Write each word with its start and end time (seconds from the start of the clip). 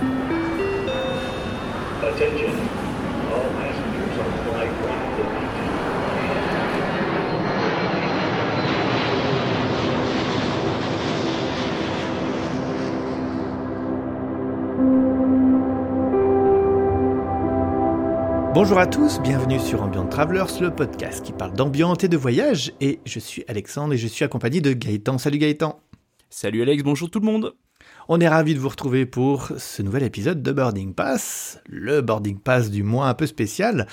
Attention, 0.00 0.16
all 3.28 3.44
passengers 3.52 4.16
on 4.16 4.32
flight 4.48 4.72
152. 4.80 5.50
Bonjour 18.54 18.78
à 18.78 18.86
tous, 18.86 19.20
bienvenue 19.20 19.58
sur 19.58 19.82
Ambient 19.82 20.06
Travelers, 20.06 20.46
le 20.62 20.70
podcast 20.74 21.22
qui 21.22 21.32
parle 21.32 21.52
d'ambiance 21.52 22.02
et 22.04 22.08
de 22.08 22.16
voyage. 22.16 22.72
Et 22.80 23.00
je 23.04 23.18
suis 23.18 23.44
Alexandre 23.48 23.92
et 23.92 23.98
je 23.98 24.06
suis 24.06 24.24
accompagné 24.24 24.62
de 24.62 24.72
Gaëtan. 24.72 25.18
Salut 25.18 25.36
Gaëtan. 25.36 25.78
Salut 26.30 26.62
Alex, 26.62 26.82
bonjour 26.82 27.10
tout 27.10 27.20
le 27.20 27.26
monde. 27.26 27.54
On 28.12 28.18
est 28.18 28.26
ravis 28.26 28.54
de 28.54 28.58
vous 28.58 28.68
retrouver 28.68 29.06
pour 29.06 29.52
ce 29.56 29.82
nouvel 29.82 30.02
épisode 30.02 30.42
de 30.42 30.50
Boarding 30.50 30.94
Pass, 30.94 31.60
le 31.68 32.00
Boarding 32.00 32.40
Pass 32.40 32.68
du 32.68 32.82
mois 32.82 33.06
un 33.06 33.14
peu 33.14 33.24
spécial. 33.24 33.86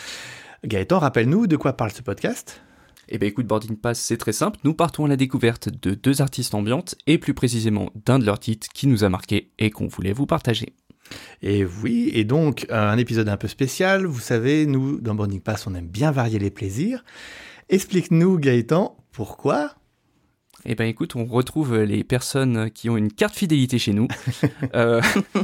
Gaëtan, 0.65 0.97
rappelle-nous 0.97 1.45
de 1.45 1.55
quoi 1.55 1.73
parle 1.73 1.91
ce 1.91 2.01
podcast? 2.01 2.63
Eh 3.09 3.19
ben 3.19 3.29
écoute, 3.29 3.45
Boarding 3.45 3.77
Pass, 3.77 3.99
c'est 3.99 4.17
très 4.17 4.31
simple. 4.31 4.57
Nous 4.63 4.73
partons 4.73 5.05
à 5.05 5.07
la 5.07 5.17
découverte 5.17 5.69
de 5.69 5.93
deux 5.93 6.19
artistes 6.23 6.55
ambiantes 6.55 6.95
et 7.05 7.19
plus 7.19 7.35
précisément 7.35 7.91
d'un 8.07 8.17
de 8.17 8.25
leurs 8.25 8.39
titres 8.39 8.69
qui 8.73 8.87
nous 8.87 9.03
a 9.03 9.09
marqué 9.09 9.51
et 9.59 9.69
qu'on 9.69 9.85
voulait 9.85 10.13
vous 10.13 10.25
partager. 10.25 10.73
Et 11.43 11.63
oui, 11.63 12.09
et 12.11 12.23
donc 12.23 12.65
un 12.71 12.97
épisode 12.97 13.29
un 13.29 13.37
peu 13.37 13.47
spécial. 13.47 14.07
Vous 14.07 14.19
savez, 14.19 14.65
nous, 14.65 14.99
dans 14.99 15.13
Boarding 15.13 15.41
Pass, 15.41 15.67
on 15.67 15.75
aime 15.75 15.89
bien 15.89 16.09
varier 16.09 16.39
les 16.39 16.49
plaisirs. 16.49 17.05
Explique-nous, 17.69 18.39
Gaëtan, 18.39 18.97
pourquoi? 19.11 19.75
Eh 20.65 20.75
ben 20.75 20.85
écoute, 20.87 21.15
on 21.15 21.25
retrouve 21.25 21.77
les 21.77 22.03
personnes 22.03 22.69
qui 22.71 22.89
ont 22.89 22.97
une 22.97 23.11
carte 23.11 23.35
fidélité 23.35 23.79
chez 23.79 23.93
nous, 23.93 24.07
Euh, 24.75 25.01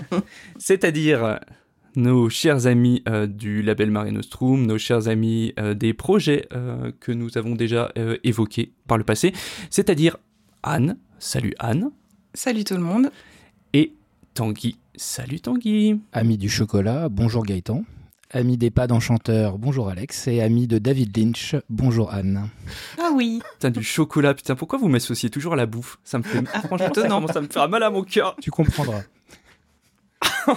c'est-à-dire 0.57 1.39
nos 1.95 2.29
chers 2.29 2.65
amis 2.67 3.03
euh, 3.07 3.27
du 3.27 3.61
label 3.61 3.91
Mare 3.91 4.11
Nostrum, 4.11 4.65
nos 4.65 4.77
chers 4.77 5.07
amis 5.07 5.53
euh, 5.59 5.73
des 5.75 5.93
projets 5.93 6.47
euh, 6.53 6.91
que 6.99 7.11
nous 7.11 7.37
avons 7.37 7.55
déjà 7.55 7.91
euh, 7.97 8.17
évoqués 8.23 8.71
par 8.87 8.97
le 8.97 9.03
passé, 9.03 9.31
c'est-à-dire 9.69 10.17
Anne, 10.63 10.97
salut 11.19 11.53
Anne, 11.59 11.91
Salut 12.33 12.63
tout 12.63 12.73
le 12.73 12.81
monde. 12.81 13.11
et 13.73 13.93
Tanguy, 14.33 14.77
salut 14.95 15.39
Tanguy. 15.39 15.99
Ami 16.11 16.37
du 16.37 16.49
chocolat, 16.49 17.09
bonjour 17.09 17.45
Gaëtan. 17.45 17.83
Ami 18.35 18.57
des 18.57 18.71
pas 18.71 18.87
d'enchanteur, 18.87 19.59
bonjour 19.59 19.89
Alex. 19.89 20.27
Et 20.27 20.41
ami 20.41 20.65
de 20.65 20.79
David 20.79 21.15
Lynch, 21.15 21.55
bonjour 21.69 22.11
Anne. 22.11 22.49
Ah 22.99 23.11
oui, 23.13 23.41
Putain, 23.53 23.69
du 23.69 23.83
chocolat, 23.83 24.33
putain, 24.33 24.55
pourquoi 24.55 24.79
vous 24.79 24.87
m'associez 24.89 25.29
toujours 25.29 25.53
à 25.53 25.55
la 25.55 25.67
bouffe? 25.67 25.99
Ça 26.03 26.17
me 26.17 26.23
fait. 26.23 26.43
Franchement, 26.47 26.77
ça 26.79 26.87
étonnant. 26.87 27.21
commence 27.21 27.35
à 27.35 27.41
me 27.41 27.47
faire 27.47 27.69
mal 27.69 27.83
à 27.83 27.91
mon 27.91 28.01
cœur. 28.03 28.35
Tu 28.41 28.49
comprendras. 28.49 29.01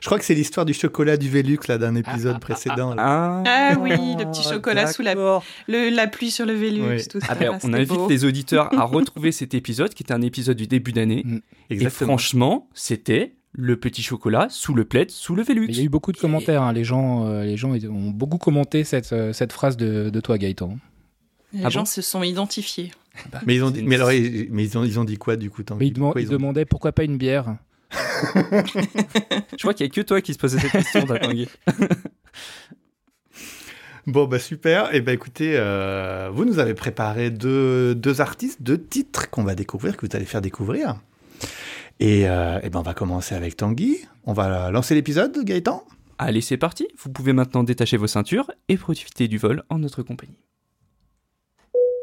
Je 0.00 0.06
crois 0.06 0.18
que 0.18 0.24
c'est 0.24 0.34
l'histoire 0.34 0.64
du 0.64 0.72
chocolat 0.72 1.18
du 1.18 1.28
Velux, 1.28 1.58
là, 1.68 1.76
d'un 1.76 1.94
épisode 1.96 2.40
précédent. 2.40 2.94
là. 2.94 3.02
Ah, 3.06 3.42
Ah 3.46 3.74
oui, 3.78 3.90
le 4.18 4.24
petit 4.30 4.42
chocolat 4.42 4.86
sous 4.90 5.02
la- 5.02 5.14
le, 5.14 5.94
la 5.94 6.06
pluie 6.06 6.30
sur 6.30 6.46
le 6.46 6.54
Vélux, 6.54 6.82
Oui. 6.88 7.06
tout 7.06 7.20
ça. 7.20 7.26
Ah 7.28 7.34
ben, 7.34 7.58
on 7.62 7.74
invite 7.74 7.88
beau. 7.88 8.08
les 8.08 8.24
auditeurs 8.24 8.72
à 8.78 8.84
retrouver 8.86 9.32
cet 9.32 9.52
épisode 9.52 9.92
qui 9.92 10.02
était 10.02 10.14
un 10.14 10.22
épisode 10.22 10.56
du 10.56 10.66
début 10.66 10.92
d'année. 10.92 11.24
Et 11.68 11.74
Exactement. 11.74 12.08
franchement, 12.16 12.68
c'était 12.72 13.34
le 13.52 13.76
petit 13.76 14.02
chocolat 14.02 14.46
sous 14.50 14.74
le 14.74 14.84
plaid, 14.84 15.10
sous 15.10 15.34
le 15.34 15.42
Velux. 15.42 15.66
Il 15.68 15.76
y 15.76 15.80
a 15.80 15.84
eu 15.84 15.88
beaucoup 15.88 16.12
de 16.12 16.18
commentaires. 16.18 16.62
hein. 16.62 16.72
Les 16.72 16.84
gens, 16.84 17.26
euh, 17.26 17.44
les 17.44 17.56
gens 17.56 17.70
ont 17.72 18.10
beaucoup 18.10 18.38
commenté 18.38 18.84
cette, 18.84 19.12
euh, 19.12 19.32
cette 19.32 19.52
phrase 19.52 19.76
de, 19.76 20.08
de 20.10 20.20
toi, 20.20 20.38
Gaëtan. 20.38 20.76
Les 21.52 21.64
Ah 21.64 21.68
gens 21.68 21.80
bon 21.80 21.86
se 21.86 22.00
sont 22.02 22.22
identifiés. 22.22 22.92
Mais 23.44 23.56
ils 23.56 23.64
ont 23.64 23.70
dit, 23.72 23.82
mais 23.82 23.96
alors, 23.96 24.12
ils- 24.12 24.46
mais 24.52 24.62
ils 24.64 24.78
ont, 24.78 24.84
ils 24.84 25.00
ont 25.00 25.04
dit 25.04 25.16
quoi, 25.16 25.34
du 25.36 25.50
coup, 25.50 25.64
Tanguy 25.64 25.80
Mais 25.80 25.86
ils, 25.88 25.92
deman- 25.94 26.00
Pourquoi 26.04 26.20
ils 26.20 26.24
ils 26.24 26.28
ont- 26.30 26.32
demandaient 26.34 26.64
pourquoi 26.64 26.92
pas 26.92 27.02
une 27.02 27.16
bière? 27.16 27.56
Je 27.90 29.56
crois 29.58 29.74
qu'il 29.74 29.84
y 29.84 29.88
a 29.88 29.92
que 29.92 30.00
toi 30.02 30.20
qui 30.20 30.32
se 30.32 30.38
posais 30.38 30.58
cette 30.60 30.70
question, 30.70 31.04
Tanguy. 31.06 31.48
Bon, 34.06 34.26
bah 34.26 34.38
super. 34.38 34.94
Et 34.94 35.00
ben 35.02 35.12
écoutez, 35.12 35.52
euh, 35.56 36.30
vous 36.32 36.44
nous 36.44 36.58
avez 36.58 36.74
préparé 36.74 37.30
deux, 37.30 37.94
deux 37.94 38.20
artistes, 38.20 38.62
deux 38.62 38.82
titres 38.82 39.28
qu'on 39.30 39.44
va 39.44 39.54
découvrir, 39.54 39.96
que 39.96 40.06
vous 40.06 40.16
allez 40.16 40.24
faire 40.24 40.40
découvrir. 40.40 40.96
Et, 42.00 42.28
euh, 42.28 42.58
eh 42.62 42.70
ben 42.70 42.80
on 42.80 42.82
va 42.82 42.94
commencer 42.94 43.34
avec 43.34 43.56
Tanguy. 43.56 43.98
On 44.24 44.32
va 44.32 44.70
lancer 44.70 44.94
l'épisode, 44.94 45.38
Gaëtan 45.44 45.84
Allez, 46.18 46.40
c'est 46.40 46.56
parti. 46.56 46.88
Vous 46.98 47.10
pouvez 47.10 47.32
maintenant 47.32 47.62
détacher 47.62 47.96
vos 47.96 48.06
ceintures 48.06 48.50
et 48.68 48.76
profiter 48.76 49.28
du 49.28 49.38
vol 49.38 49.62
en 49.70 49.78
notre 49.78 50.02
compagnie. 50.02 50.38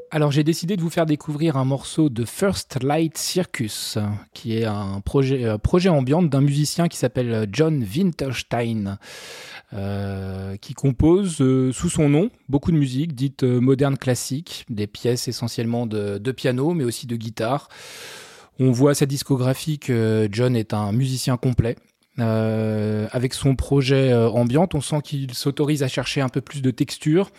Alors 0.09 0.31
j'ai 0.31 0.43
décidé 0.43 0.77
de 0.77 0.81
vous 0.81 0.89
faire 0.89 1.05
découvrir 1.05 1.57
un 1.57 1.65
morceau 1.65 2.09
de 2.09 2.23
First 2.23 2.81
Light 2.81 3.17
Circus, 3.17 3.97
qui 4.33 4.57
est 4.57 4.65
un 4.65 5.01
projet, 5.01 5.43
euh, 5.43 5.57
projet 5.57 5.89
ambiante 5.89 6.29
d'un 6.29 6.41
musicien 6.41 6.87
qui 6.87 6.97
s'appelle 6.97 7.47
John 7.51 7.83
Winterstein, 7.83 8.97
euh, 9.73 10.55
qui 10.55 10.73
compose 10.73 11.41
euh, 11.41 11.73
sous 11.73 11.89
son 11.89 12.07
nom 12.07 12.29
beaucoup 12.47 12.71
de 12.71 12.77
musique 12.77 13.13
dite 13.15 13.43
euh, 13.43 13.59
moderne 13.59 13.97
classique, 13.97 14.65
des 14.69 14.87
pièces 14.87 15.27
essentiellement 15.27 15.85
de, 15.85 16.19
de 16.19 16.31
piano, 16.31 16.73
mais 16.73 16.85
aussi 16.85 17.05
de 17.05 17.17
guitare. 17.17 17.67
On 18.59 18.71
voit 18.71 18.95
sa 18.95 19.05
discographie 19.05 19.79
que 19.79 20.27
John 20.31 20.55
est 20.55 20.73
un 20.73 20.91
musicien 20.91 21.37
complet. 21.37 21.75
Euh, 22.19 23.07
avec 23.11 23.35
son 23.35 23.55
projet 23.55 24.11
euh, 24.11 24.27
ambiante, 24.29 24.73
on 24.73 24.81
sent 24.81 25.01
qu'il 25.03 25.33
s'autorise 25.35 25.83
à 25.83 25.87
chercher 25.87 26.21
un 26.21 26.29
peu 26.29 26.41
plus 26.41 26.63
de 26.63 26.71
texture, 26.71 27.29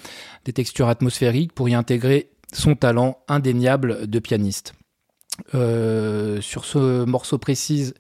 des 0.45 0.53
textures 0.53 0.89
atmosphériques 0.89 1.53
pour 1.53 1.69
y 1.69 1.75
intégrer 1.75 2.31
son 2.53 2.77
talent 2.77 3.19
indéniable 3.27 4.07
de 4.07 4.19
pianiste. 4.21 4.75
Euh, 5.55 6.41
sur 6.41 6.65
ce 6.65 7.05
morceau 7.05 7.39
précis, 7.39 7.93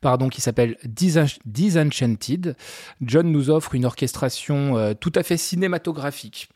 pardon, 0.00 0.28
qui 0.28 0.40
s'appelle 0.40 0.76
Disench- 0.84 1.38
Disenchanted, 1.46 2.56
John 3.00 3.30
nous 3.30 3.50
offre 3.50 3.74
une 3.74 3.86
orchestration 3.86 4.76
euh, 4.76 4.94
tout 4.94 5.12
à 5.14 5.22
fait 5.22 5.36
cinématographique. 5.36 6.48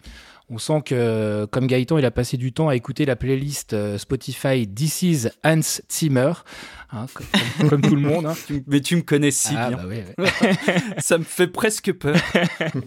On 0.53 0.59
sent 0.59 0.83
que, 0.84 1.44
comme 1.47 1.66
Gaëtan, 1.69 1.97
il 1.99 2.05
a 2.05 2.11
passé 2.11 2.37
du 2.37 2.53
temps 2.53 2.69
à 2.69 2.75
écouter 2.75 3.05
la 3.05 3.15
playlist 3.16 3.72
euh, 3.72 3.99
Spotify 3.99 4.66
This 4.66 5.03
is 5.03 5.28
Hans 5.44 5.61
Zimmer, 5.91 6.33
hein, 6.91 7.06
comme, 7.15 7.69
comme 7.69 7.81
tout 7.83 7.94
le 7.94 8.00
monde. 8.03 8.27
hein. 8.27 8.34
Mais 8.66 8.81
tu 8.81 8.97
me 8.97 9.03
connais 9.03 9.31
si 9.31 9.55
Ah, 9.56 9.69
bien. 9.69 9.77
bah 9.77 9.87
ouais, 9.87 10.05
ouais. 10.19 10.28
Ça 10.99 11.19
me 11.19 11.25
fait 11.25 11.47
presque 11.47 11.93
peur. 11.93 12.16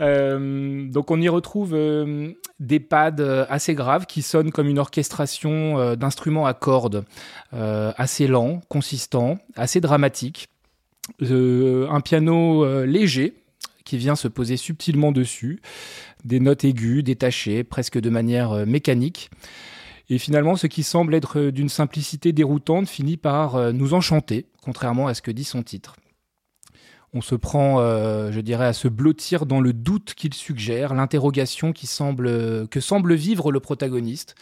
Euh, 0.00 0.86
donc 0.88 1.10
on 1.10 1.20
y 1.20 1.28
retrouve 1.28 1.72
euh, 1.74 2.30
des 2.60 2.78
pads 2.78 3.46
assez 3.48 3.74
graves 3.74 4.06
qui 4.06 4.22
sonnent 4.22 4.52
comme 4.52 4.68
une 4.68 4.78
orchestration 4.78 5.78
euh, 5.80 5.96
d'instruments 5.96 6.46
à 6.46 6.54
cordes, 6.54 7.04
assez 7.52 8.28
lent, 8.28 8.60
consistant, 8.68 9.38
assez 9.56 9.80
dramatique. 9.80 10.46
Un 11.20 12.00
piano 12.00 12.84
léger 12.84 13.34
qui 13.84 13.96
vient 13.96 14.14
se 14.14 14.28
poser 14.28 14.56
subtilement 14.56 15.10
dessus, 15.10 15.60
des 16.24 16.40
notes 16.40 16.64
aiguës, 16.64 17.02
détachées, 17.02 17.64
presque 17.64 17.98
de 17.98 18.10
manière 18.10 18.52
euh, 18.52 18.66
mécanique. 18.66 19.30
Et 20.10 20.18
finalement, 20.18 20.56
ce 20.56 20.66
qui 20.66 20.82
semble 20.82 21.14
être 21.14 21.38
euh, 21.38 21.52
d'une 21.52 21.68
simplicité 21.68 22.32
déroutante 22.32 22.88
finit 22.88 23.16
par 23.16 23.56
euh, 23.56 23.72
nous 23.72 23.94
enchanter, 23.94 24.46
contrairement 24.62 25.06
à 25.06 25.14
ce 25.14 25.22
que 25.22 25.30
dit 25.30 25.44
son 25.44 25.62
titre. 25.62 25.96
On 27.14 27.22
se 27.22 27.34
prend, 27.34 27.78
je 27.78 28.40
dirais, 28.40 28.66
à 28.66 28.74
se 28.74 28.86
blottir 28.86 29.46
dans 29.46 29.62
le 29.62 29.72
doute 29.72 30.12
qu'il 30.12 30.34
suggère, 30.34 30.92
l'interrogation 30.92 31.72
qui 31.72 31.86
semble, 31.86 32.68
que 32.68 32.80
semble 32.80 33.14
vivre 33.14 33.50
le 33.50 33.60
protagoniste. 33.60 34.34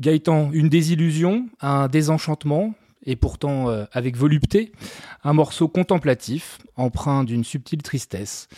Gaëtan, 0.00 0.50
une 0.52 0.68
désillusion, 0.68 1.48
un 1.60 1.86
désenchantement, 1.86 2.74
et 3.06 3.14
pourtant 3.14 3.68
avec 3.92 4.16
volupté, 4.16 4.72
un 5.22 5.32
morceau 5.32 5.68
contemplatif, 5.68 6.58
empreint 6.74 7.22
d'une 7.22 7.44
subtile 7.44 7.82
tristesse. 7.82 8.48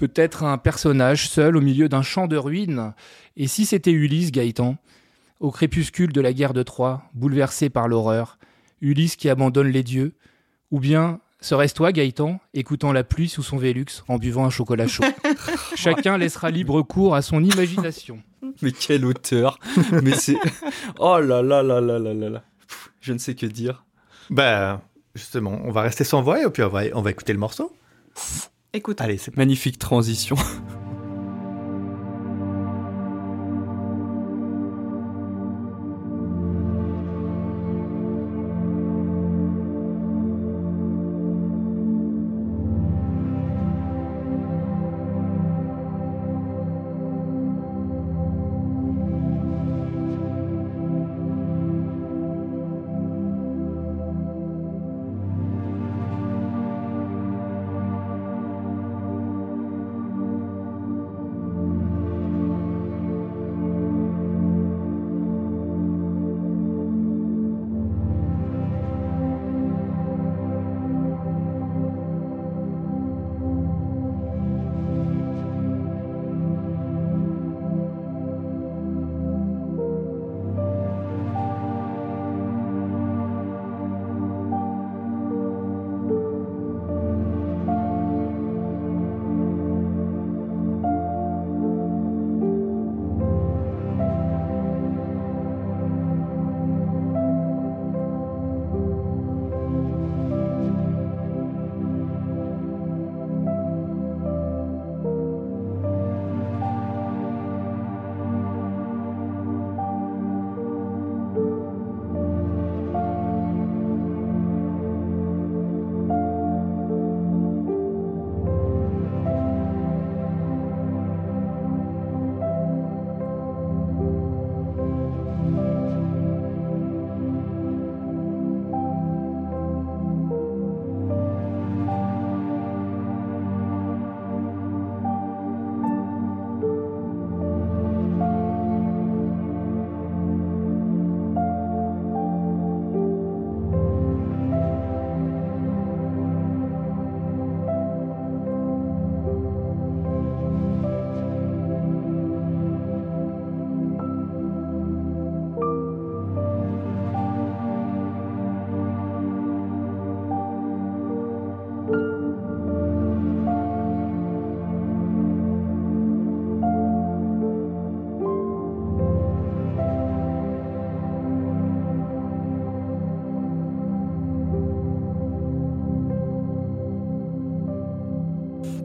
Peut-être 0.00 0.44
un 0.44 0.56
personnage 0.56 1.28
seul 1.28 1.58
au 1.58 1.60
milieu 1.60 1.90
d'un 1.90 2.00
champ 2.00 2.26
de 2.26 2.38
ruines. 2.38 2.94
Et 3.36 3.46
si 3.46 3.66
c'était 3.66 3.90
Ulysse, 3.90 4.32
Gaëtan, 4.32 4.78
au 5.40 5.50
crépuscule 5.50 6.10
de 6.10 6.22
la 6.22 6.32
guerre 6.32 6.54
de 6.54 6.62
Troie, 6.62 7.02
bouleversé 7.12 7.68
par 7.68 7.86
l'horreur, 7.86 8.38
Ulysse 8.80 9.16
qui 9.16 9.28
abandonne 9.28 9.68
les 9.68 9.82
dieux, 9.82 10.14
ou 10.70 10.80
bien 10.80 11.20
Serait-ce 11.42 11.74
toi, 11.74 11.92
Gaëtan, 11.92 12.40
écoutant 12.52 12.92
la 12.92 13.04
pluie 13.04 13.28
sous 13.28 13.42
son 13.42 13.58
Vélux 13.58 14.04
en 14.08 14.16
buvant 14.16 14.46
un 14.46 14.50
chocolat 14.50 14.86
chaud? 14.86 15.04
Chacun 15.74 16.18
laissera 16.18 16.50
libre 16.50 16.80
cours 16.82 17.14
à 17.14 17.20
son 17.22 17.44
imagination. 17.44 18.22
Mais 18.62 18.72
quel 18.72 19.04
auteur 19.04 19.58
Mais 20.02 20.12
c'est. 20.12 20.36
Oh 20.98 21.18
là 21.18 21.42
là 21.42 21.62
là 21.62 21.80
là 21.80 21.98
là 21.98 22.14
là 22.14 22.28
là. 22.30 22.42
Je 23.02 23.12
ne 23.12 23.18
sais 23.18 23.34
que 23.34 23.44
dire. 23.44 23.84
Bah, 24.30 24.82
justement, 25.14 25.60
on 25.64 25.70
va 25.70 25.82
rester 25.82 26.04
sans 26.04 26.22
voix 26.22 26.42
et 26.42 26.50
puis 26.50 26.62
on 26.62 26.68
va, 26.68 26.82
on 26.94 27.02
va 27.02 27.10
écouter 27.10 27.34
le 27.34 27.38
morceau. 27.38 27.74
Écoute, 28.72 29.00
Allez, 29.00 29.18
c'est 29.18 29.36
Magnifique 29.36 29.78
transition. 29.78 30.36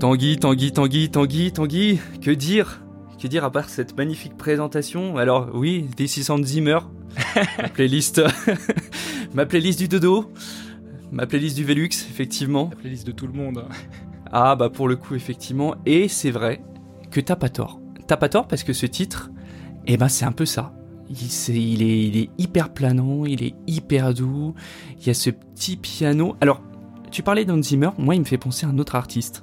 Tanguy, 0.05 0.37
Tanguy, 0.37 0.71
Tanguy, 0.71 1.09
Tanguy, 1.09 1.51
Tanguy, 1.51 1.99
que 2.21 2.29
dire? 2.29 2.85
Que 3.19 3.27
dire 3.27 3.43
à 3.43 3.51
part 3.51 3.69
cette 3.69 3.97
magnifique 3.97 4.37
présentation? 4.37 5.17
Alors 5.17 5.49
oui, 5.55 5.87
des 5.97 6.05
600 6.05 6.43
Zimmer, 6.43 6.77
ma 7.57 7.69
playlist, 7.69 8.21
ma 9.33 9.47
playlist 9.47 9.79
du 9.79 9.87
dodo, 9.87 10.31
ma 11.11 11.25
playlist 11.25 11.55
du 11.55 11.63
Velux, 11.65 11.89
effectivement. 12.07 12.69
La 12.69 12.75
playlist 12.75 13.07
de 13.07 13.11
tout 13.13 13.25
le 13.25 13.33
monde. 13.33 13.65
Ah 14.31 14.55
bah 14.55 14.69
pour 14.69 14.87
le 14.87 14.95
coup, 14.95 15.15
effectivement, 15.15 15.73
et 15.87 16.07
c'est 16.07 16.29
vrai 16.29 16.61
que 17.09 17.19
t'as 17.19 17.35
pas 17.35 17.49
tort. 17.49 17.81
T'as 18.05 18.17
pas 18.17 18.29
tort 18.29 18.47
parce 18.47 18.63
que 18.63 18.73
ce 18.73 18.85
titre, 18.85 19.31
eh 19.87 19.97
ben 19.97 20.07
c'est 20.07 20.25
un 20.25 20.33
peu 20.33 20.45
ça. 20.45 20.71
Il, 21.09 21.81
est, 21.81 22.03
il 22.03 22.17
est 22.17 22.29
hyper 22.37 22.71
planant, 22.75 23.25
il 23.25 23.43
est 23.43 23.55
hyper 23.65 24.13
doux, 24.13 24.53
il 24.99 25.07
y 25.07 25.09
a 25.09 25.15
ce 25.15 25.31
petit 25.31 25.77
piano. 25.77 26.35
Alors, 26.41 26.61
tu 27.09 27.23
parlais 27.23 27.43
d'Hans 27.43 27.63
Zimmer, 27.63 27.89
moi 27.97 28.13
il 28.13 28.19
me 28.19 28.25
fait 28.25 28.37
penser 28.37 28.67
à 28.67 28.69
un 28.69 28.77
autre 28.77 28.93
artiste. 28.93 29.41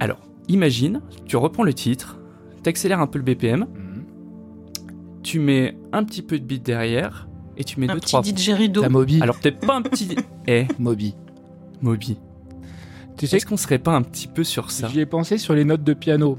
Alors, 0.00 0.18
imagine, 0.48 1.00
tu 1.26 1.36
reprends 1.36 1.62
le 1.62 1.72
titre, 1.74 2.18
t'accélères 2.62 3.00
un 3.00 3.06
peu 3.06 3.18
le 3.18 3.24
BPM, 3.24 3.60
Mhm. 3.60 4.04
tu 5.22 5.38
mets 5.38 5.76
un 5.92 6.04
petit 6.04 6.22
peu 6.22 6.38
de 6.38 6.44
beat 6.44 6.64
derrière, 6.64 7.28
et 7.56 7.64
tu 7.64 7.78
mets 7.78 7.88
Un 7.90 7.94
deux, 7.94 8.00
petit 8.00 8.08
trois... 8.12 8.22
DJ 8.22 8.50
rideau. 8.50 8.82
La 8.82 8.88
Moby. 8.88 9.20
Alors 9.22 9.38
peut-être 9.38 9.64
pas 9.66 9.76
un 9.76 9.82
petit... 9.82 10.16
Eh, 10.48 10.66
Moby. 10.78 11.14
Moby. 11.82 12.18
Tu 13.16 13.26
sais 13.26 13.36
Est-ce 13.36 13.46
qu'on 13.46 13.56
serait 13.58 13.78
pas 13.78 13.92
un 13.94 14.02
petit 14.02 14.26
peu 14.26 14.42
sur 14.44 14.70
ça? 14.70 14.88
J'y 14.88 15.00
ai 15.00 15.06
pensé 15.06 15.36
sur 15.38 15.54
les 15.54 15.64
notes 15.64 15.84
de 15.84 15.92
piano. 15.92 16.38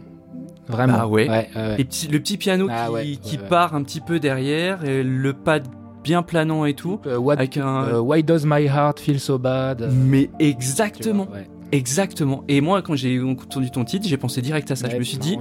Vraiment. 0.67 0.95
Ah 0.99 1.07
ouais. 1.07 1.29
ouais, 1.29 1.49
ouais. 1.55 1.77
Les 1.77 1.83
petits- 1.85 2.07
le 2.07 2.19
petit 2.19 2.37
piano 2.37 2.67
Ah 2.69 2.87
qui, 2.87 2.93
ouais, 2.93 3.05
qui 3.21 3.35
ouais, 3.37 3.43
ouais. 3.43 3.49
part 3.49 3.75
un 3.75 3.83
petit 3.83 3.99
peu 4.01 4.19
derrière, 4.19 4.83
et 4.85 5.03
le 5.03 5.33
pad 5.33 5.67
bien 6.03 6.23
planant 6.23 6.65
et 6.65 6.73
tout. 6.73 6.99
Euh, 7.05 7.17
what- 7.17 7.33
Avec 7.33 7.57
un. 7.57 7.83
euh, 7.83 7.99
Why 7.99 8.23
does 8.23 8.41
my 8.45 8.65
heart 8.65 8.99
feel 8.99 9.19
so 9.19 9.37
bad 9.37 9.91
Mais 9.93 10.29
Tu 10.39 10.45
exactement, 10.47 11.25
vois, 11.25 11.35
ouais. 11.37 11.47
Exactement. 11.71 12.43
Et 12.47 12.61
moi, 12.61 12.81
quand 12.81 12.95
j'ai 12.95 13.21
entendu 13.21 13.71
ton 13.71 13.83
titre, 13.85 14.07
j'ai 14.07 14.17
pensé 14.17 14.41
direct 14.41 14.69
à 14.71 14.75
ça. 14.75 14.87
je 14.87 14.93
Ouais, 14.93 14.99
me 14.99 15.03
suis 15.03 15.17
dit, 15.17 15.37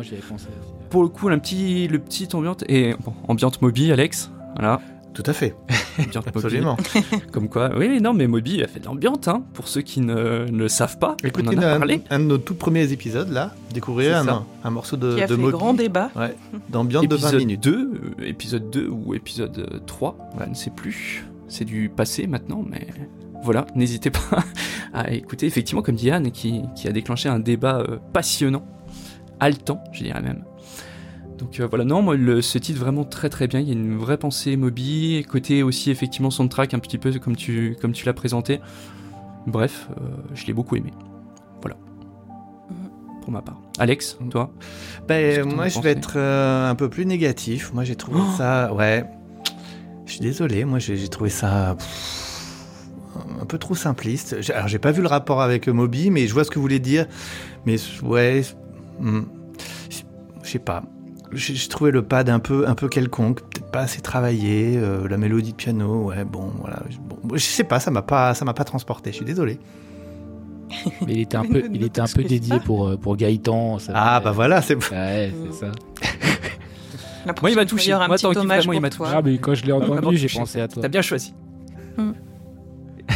pour 0.91 1.03
le 1.03 1.09
coup, 1.09 1.29
un 1.29 1.39
petit, 1.39 1.89
le 1.89 1.99
petit 1.99 2.29
ambiante 2.35 2.65
et 2.69 2.95
bon, 3.05 3.13
ambiante 3.29 3.63
Moby, 3.63 3.93
Alex. 3.93 4.31
Voilà, 4.57 4.81
Tout 5.15 5.23
à 5.27 5.33
fait, 5.33 5.55
absolument. 6.27 6.77
Comme 7.33 7.49
quoi, 7.49 7.71
oui, 7.77 8.01
non, 8.01 8.13
mais 8.13 8.27
Moby 8.27 8.63
a 8.63 8.67
fait 8.67 8.81
de 8.81 8.87
l'ambiante, 8.87 9.29
hein, 9.29 9.43
pour 9.55 9.69
ceux 9.69 9.81
qui 9.83 10.01
ne, 10.01 10.47
ne 10.51 10.59
le 10.59 10.69
savent 10.69 10.99
pas. 10.99 11.17
Écoutez, 11.23 11.49
on 11.57 11.59
en 11.59 11.63
a 11.63 11.75
un, 11.75 11.79
parlé. 11.79 12.03
un 12.11 12.19
de 12.19 12.25
nos 12.25 12.39
tout 12.39 12.55
premiers 12.55 12.93
épisodes, 12.93 13.31
là, 13.31 13.55
découvrir 13.73 14.17
un, 14.17 14.45
un 14.65 14.71
morceau 14.71 14.97
de, 14.97 15.15
qui 15.17 15.23
a 15.23 15.27
de 15.29 15.35
fait 15.37 15.41
Moby 15.41 15.53
grand 15.53 15.75
débat. 15.75 16.11
d'ambiance 16.69 17.07
de 17.07 17.15
20 17.17 17.21
épisode 17.29 17.39
minutes. 17.41 17.63
2, 17.63 17.73
euh, 18.21 18.25
épisode 18.27 18.71
2 18.71 18.89
ou 18.89 19.15
épisode 19.15 19.59
euh, 19.73 19.79
3, 19.87 20.17
je 20.45 20.49
ne 20.51 20.55
sais 20.55 20.71
plus. 20.71 21.25
C'est 21.49 21.65
du 21.65 21.89
passé 21.89 22.27
maintenant, 22.27 22.65
mais 22.69 22.87
voilà, 23.43 23.67
n'hésitez 23.75 24.11
pas 24.11 24.45
à 24.93 25.11
écouter. 25.13 25.47
Effectivement, 25.47 25.83
comme 25.83 25.95
dit 25.95 26.11
Anne, 26.11 26.31
qui, 26.31 26.63
qui 26.75 26.89
a 26.89 26.93
déclenché 26.93 27.29
un 27.29 27.39
débat 27.39 27.79
euh, 27.79 27.99
passionnant, 28.13 28.65
haletant, 29.39 29.83
je 29.93 30.05
dirais 30.05 30.21
même. 30.21 30.45
Donc 31.39 31.59
euh, 31.59 31.67
voilà, 31.67 31.85
non, 31.85 32.03
moi, 32.03 32.17
le, 32.17 32.43
ce 32.43 32.59
titre 32.59 32.79
vraiment 32.79 33.05
très 33.05 33.31
très 33.31 33.47
bien. 33.47 33.61
Il 33.61 33.67
y 33.69 33.71
a 33.71 33.75
une 33.75 33.97
vraie 33.97 34.19
pensée 34.19 34.57
Moby, 34.57 35.25
côté 35.29 35.63
aussi 35.63 35.91
effectivement 35.91 36.31
soundtrack, 36.31 36.75
un 36.75 36.79
petit 36.79 36.99
peu 36.99 37.13
comme 37.19 37.37
tu, 37.37 37.77
comme 37.81 37.93
tu 37.93 38.05
l'as 38.05 38.13
présenté. 38.13 38.61
Bref, 39.47 39.89
euh, 39.91 40.05
je 40.35 40.47
l'ai 40.47 40.53
beaucoup 40.53 40.77
aimé. 40.77 40.93
Voilà. 41.63 41.77
Pour 43.23 43.33
ma 43.33 43.41
part. 43.41 43.61
Alex, 43.79 44.19
toi 44.31 44.53
Ben, 45.09 45.45
moi, 45.45 45.69
je 45.69 45.81
vais 45.81 45.91
être 45.91 46.19
un 46.19 46.75
peu 46.75 46.91
plus 46.91 47.07
négatif. 47.07 47.73
Moi, 47.73 47.85
j'ai 47.85 47.97
trouvé 47.97 48.21
Oh 48.23 48.37
ça. 48.37 48.73
Ouais. 48.75 49.05
Je 50.05 50.13
suis 50.13 50.21
désolé. 50.21 50.65
Moi, 50.67 50.79
j'ai 50.79 51.09
trouvé 51.09 51.31
ça. 51.31 51.75
pff, 51.79 52.30
peu 53.51 53.59
trop 53.59 53.75
simpliste. 53.75 54.37
Alors, 54.55 54.69
j'ai 54.69 54.79
pas 54.79 54.93
vu 54.93 55.03
le 55.03 55.09
rapport 55.09 55.41
avec 55.43 55.67
Moby, 55.69 56.11
mais 56.11 56.27
je 56.27 56.33
vois 56.35 56.45
ce 56.45 56.51
que 56.51 56.57
vous 56.57 56.63
voulez 56.63 56.79
dire. 56.79 57.07
Mais 57.67 57.77
ouais. 58.03 58.43
hmm, 59.01 59.21
Je 60.43 60.49
sais 60.49 60.59
pas. 60.59 60.83
J'ai 61.33 61.69
trouvé 61.69 61.91
le 61.93 62.03
pad 62.03 62.29
un 62.29 62.41
peu, 62.41 62.67
un 62.69 62.75
peu 62.75 62.89
quelconque, 62.89 63.41
peut-être 63.43 63.71
pas 63.71 63.81
assez 63.83 64.01
travaillé. 64.01 64.77
euh, 64.77 65.07
la 65.09 65.17
mélodie 65.17 65.53
de 65.53 65.57
piano, 65.57 66.07
ouais, 66.09 66.25
bon, 66.25 66.51
voilà. 66.61 66.83
Je- 66.91 66.97
Bon, 66.99 67.37
je 67.37 67.39
sais 67.45 67.65
pas, 67.65 67.79
ça 67.81 67.91
m'a 67.91 68.03
pas, 68.03 68.35
ça 68.35 68.45
m'a 68.45 68.55
pas 68.55 68.65
transporté. 68.65 69.11
Je 69.11 69.17
suis 69.17 69.25
désolé. 69.25 69.59
Mais 71.07 71.13
il 71.15 71.21
était 71.21 71.37
un 71.37 71.45
peu, 71.45 71.63
il 71.73 71.83
était 71.85 72.01
un 72.01 72.07
peu 72.07 72.23
dédié 72.25 72.59
pour, 72.65 72.89
euh, 72.89 72.97
pour 72.97 73.17
Gaëtan. 73.17 73.79
ça 73.79 73.93
Ah 73.95 74.19
fait- 74.19 74.25
bah 74.25 74.31
voilà, 74.33 74.63
c'est. 74.63 74.75
Ouais, 74.91 75.29
Mm. 75.29 75.35
c'est 75.53 75.67
ça. 75.67 75.73
Moi, 77.43 77.51
il 77.51 77.57
m'a 77.57 77.67
touché. 77.67 77.93
Moi, 77.95 78.09
petit 78.09 78.23
Tanguy, 78.23 78.39
hommage 78.39 78.59
vraiment, 78.65 78.73
il 78.73 78.81
m'a 78.81 78.91
toi. 78.91 79.09
Ah, 79.15 79.23
mais 79.23 79.37
quand 79.39 79.55
je 79.55 79.65
l'ai 79.67 79.73
entendu, 79.73 80.17
j'ai 80.17 80.27
touché. 80.27 80.39
pensé 80.39 80.61
à 80.61 80.69
toi. 80.69 80.83
T'as 80.83 80.89
bien 80.89 81.03
choisi. 81.03 81.35
Hmm. 81.99 82.13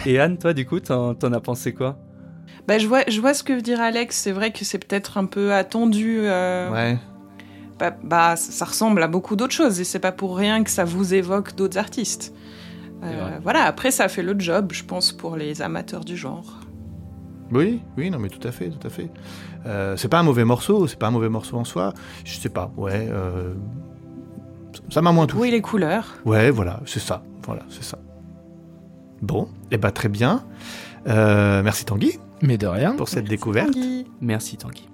Et 0.07 0.19
Anne, 0.21 0.39
toi, 0.39 0.53
du 0.53 0.67
coup, 0.67 0.81
t'en 0.81 1.15
t'en 1.15 1.33
as 1.33 1.41
pensé 1.41 1.73
quoi? 1.75 1.99
Bah, 2.67 2.79
je, 2.79 2.87
vois, 2.87 3.03
je 3.09 3.21
vois 3.21 3.35
ce 3.35 3.43
que 3.43 3.53
veut 3.53 3.63
dire 3.63 3.81
Alex. 3.81 4.17
C'est 4.17 4.33
vrai 4.33 4.51
que 4.53 4.65
c'est 4.65 4.79
peut-être 4.79 5.19
un 5.19 5.27
peu 5.27 5.53
attendu. 5.53 6.21
euh, 6.23 6.71
Ouais. 6.71 6.99
bah, 7.79 7.95
bah, 8.03 8.37
ça, 8.37 8.65
ressemble 8.65 9.03
à 9.03 9.09
beaucoup 9.09 9.37
d'autres 9.37 9.53
choses. 9.55 9.81
Et 9.81 9.85
c'est 9.85 9.99
pas 9.99 10.13
pour 10.13 10.37
rien 10.37 10.65
que 10.65 10.71
ça 10.71 10.85
vous 10.85 11.15
évoque 11.15 11.55
d'autres 11.57 11.79
artistes. 11.79 12.33
Euh, 13.03 13.39
voilà, 13.43 13.65
après, 13.65 13.91
ça 13.91 14.09
fait 14.09 14.23
le 14.23 14.35
job, 14.39 14.71
je 14.73 14.83
pense, 14.85 15.13
pour 15.13 15.37
les 15.37 15.61
amateurs 15.61 16.05
du 16.07 16.17
genre. 16.17 16.61
Oui, 17.53 17.83
oui, 17.99 18.11
non, 18.11 18.19
mais 18.19 18.31
tout 18.31 18.47
à 18.49 18.51
fait, 18.51 18.71
tout 18.71 18.87
à 18.87 18.89
fait. 18.89 19.11
Euh, 19.67 19.95
c'est 19.99 20.09
pas 20.09 20.19
un 20.19 20.23
mauvais 20.23 20.45
morceau, 20.47 20.87
c'est 20.87 20.99
pas 20.99 21.09
un 21.09 21.11
mauvais 21.11 21.29
morceau 21.29 21.59
en 21.59 21.65
soi. 21.65 21.93
Je 22.25 22.35
sais 22.39 22.49
pas, 22.49 22.73
ouais. 22.79 23.07
euh, 23.11 23.53
ça 24.89 25.03
m'a 25.03 25.13
moins 25.13 25.27
touché. 25.27 25.43
Oui, 25.43 25.51
les 25.51 25.61
couleurs. 25.61 26.15
Ouais, 26.25 26.51
voilà, 26.51 26.81
c'est 26.87 27.01
ça, 27.01 27.23
voilà, 27.45 27.63
c'est 27.69 27.85
ça. 27.85 27.99
Bon, 29.25 29.49
et 29.71 29.79
bah 29.79 29.91
très 29.91 30.11
bien. 30.11 30.45
Euh, 31.07 31.63
merci 31.63 31.87
Tanguy 31.87 32.19
Mais 32.43 32.59
de 32.59 32.67
rien. 32.67 32.95
pour 32.95 33.09
cette 33.09 33.25
découverte. 33.25 33.73
Tanguy. 33.73 34.07
Merci, 34.21 34.59
Tanguy. 34.59 34.87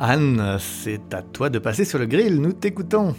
Anne, 0.00 0.58
c'est 0.58 1.14
à 1.14 1.22
toi 1.22 1.48
de 1.48 1.60
passer 1.60 1.84
sur 1.84 2.00
le 2.00 2.06
grill. 2.06 2.40
Nous 2.40 2.54
t'écoutons. 2.54 3.14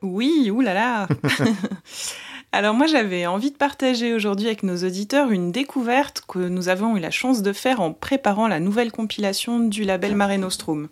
Oui, 0.00 0.52
oulala 0.52 1.08
Alors 2.52 2.74
moi 2.74 2.86
j'avais 2.86 3.26
envie 3.26 3.50
de 3.50 3.56
partager 3.56 4.14
aujourd'hui 4.14 4.46
avec 4.46 4.62
nos 4.62 4.76
auditeurs 4.84 5.32
une 5.32 5.50
découverte 5.50 6.22
que 6.28 6.38
nous 6.38 6.68
avons 6.68 6.96
eu 6.96 7.00
la 7.00 7.10
chance 7.10 7.42
de 7.42 7.52
faire 7.52 7.80
en 7.80 7.92
préparant 7.92 8.46
la 8.46 8.60
nouvelle 8.60 8.92
compilation 8.92 9.58
du 9.58 9.82
label 9.82 10.14
Mare 10.14 10.38
Nostrum. 10.38 10.88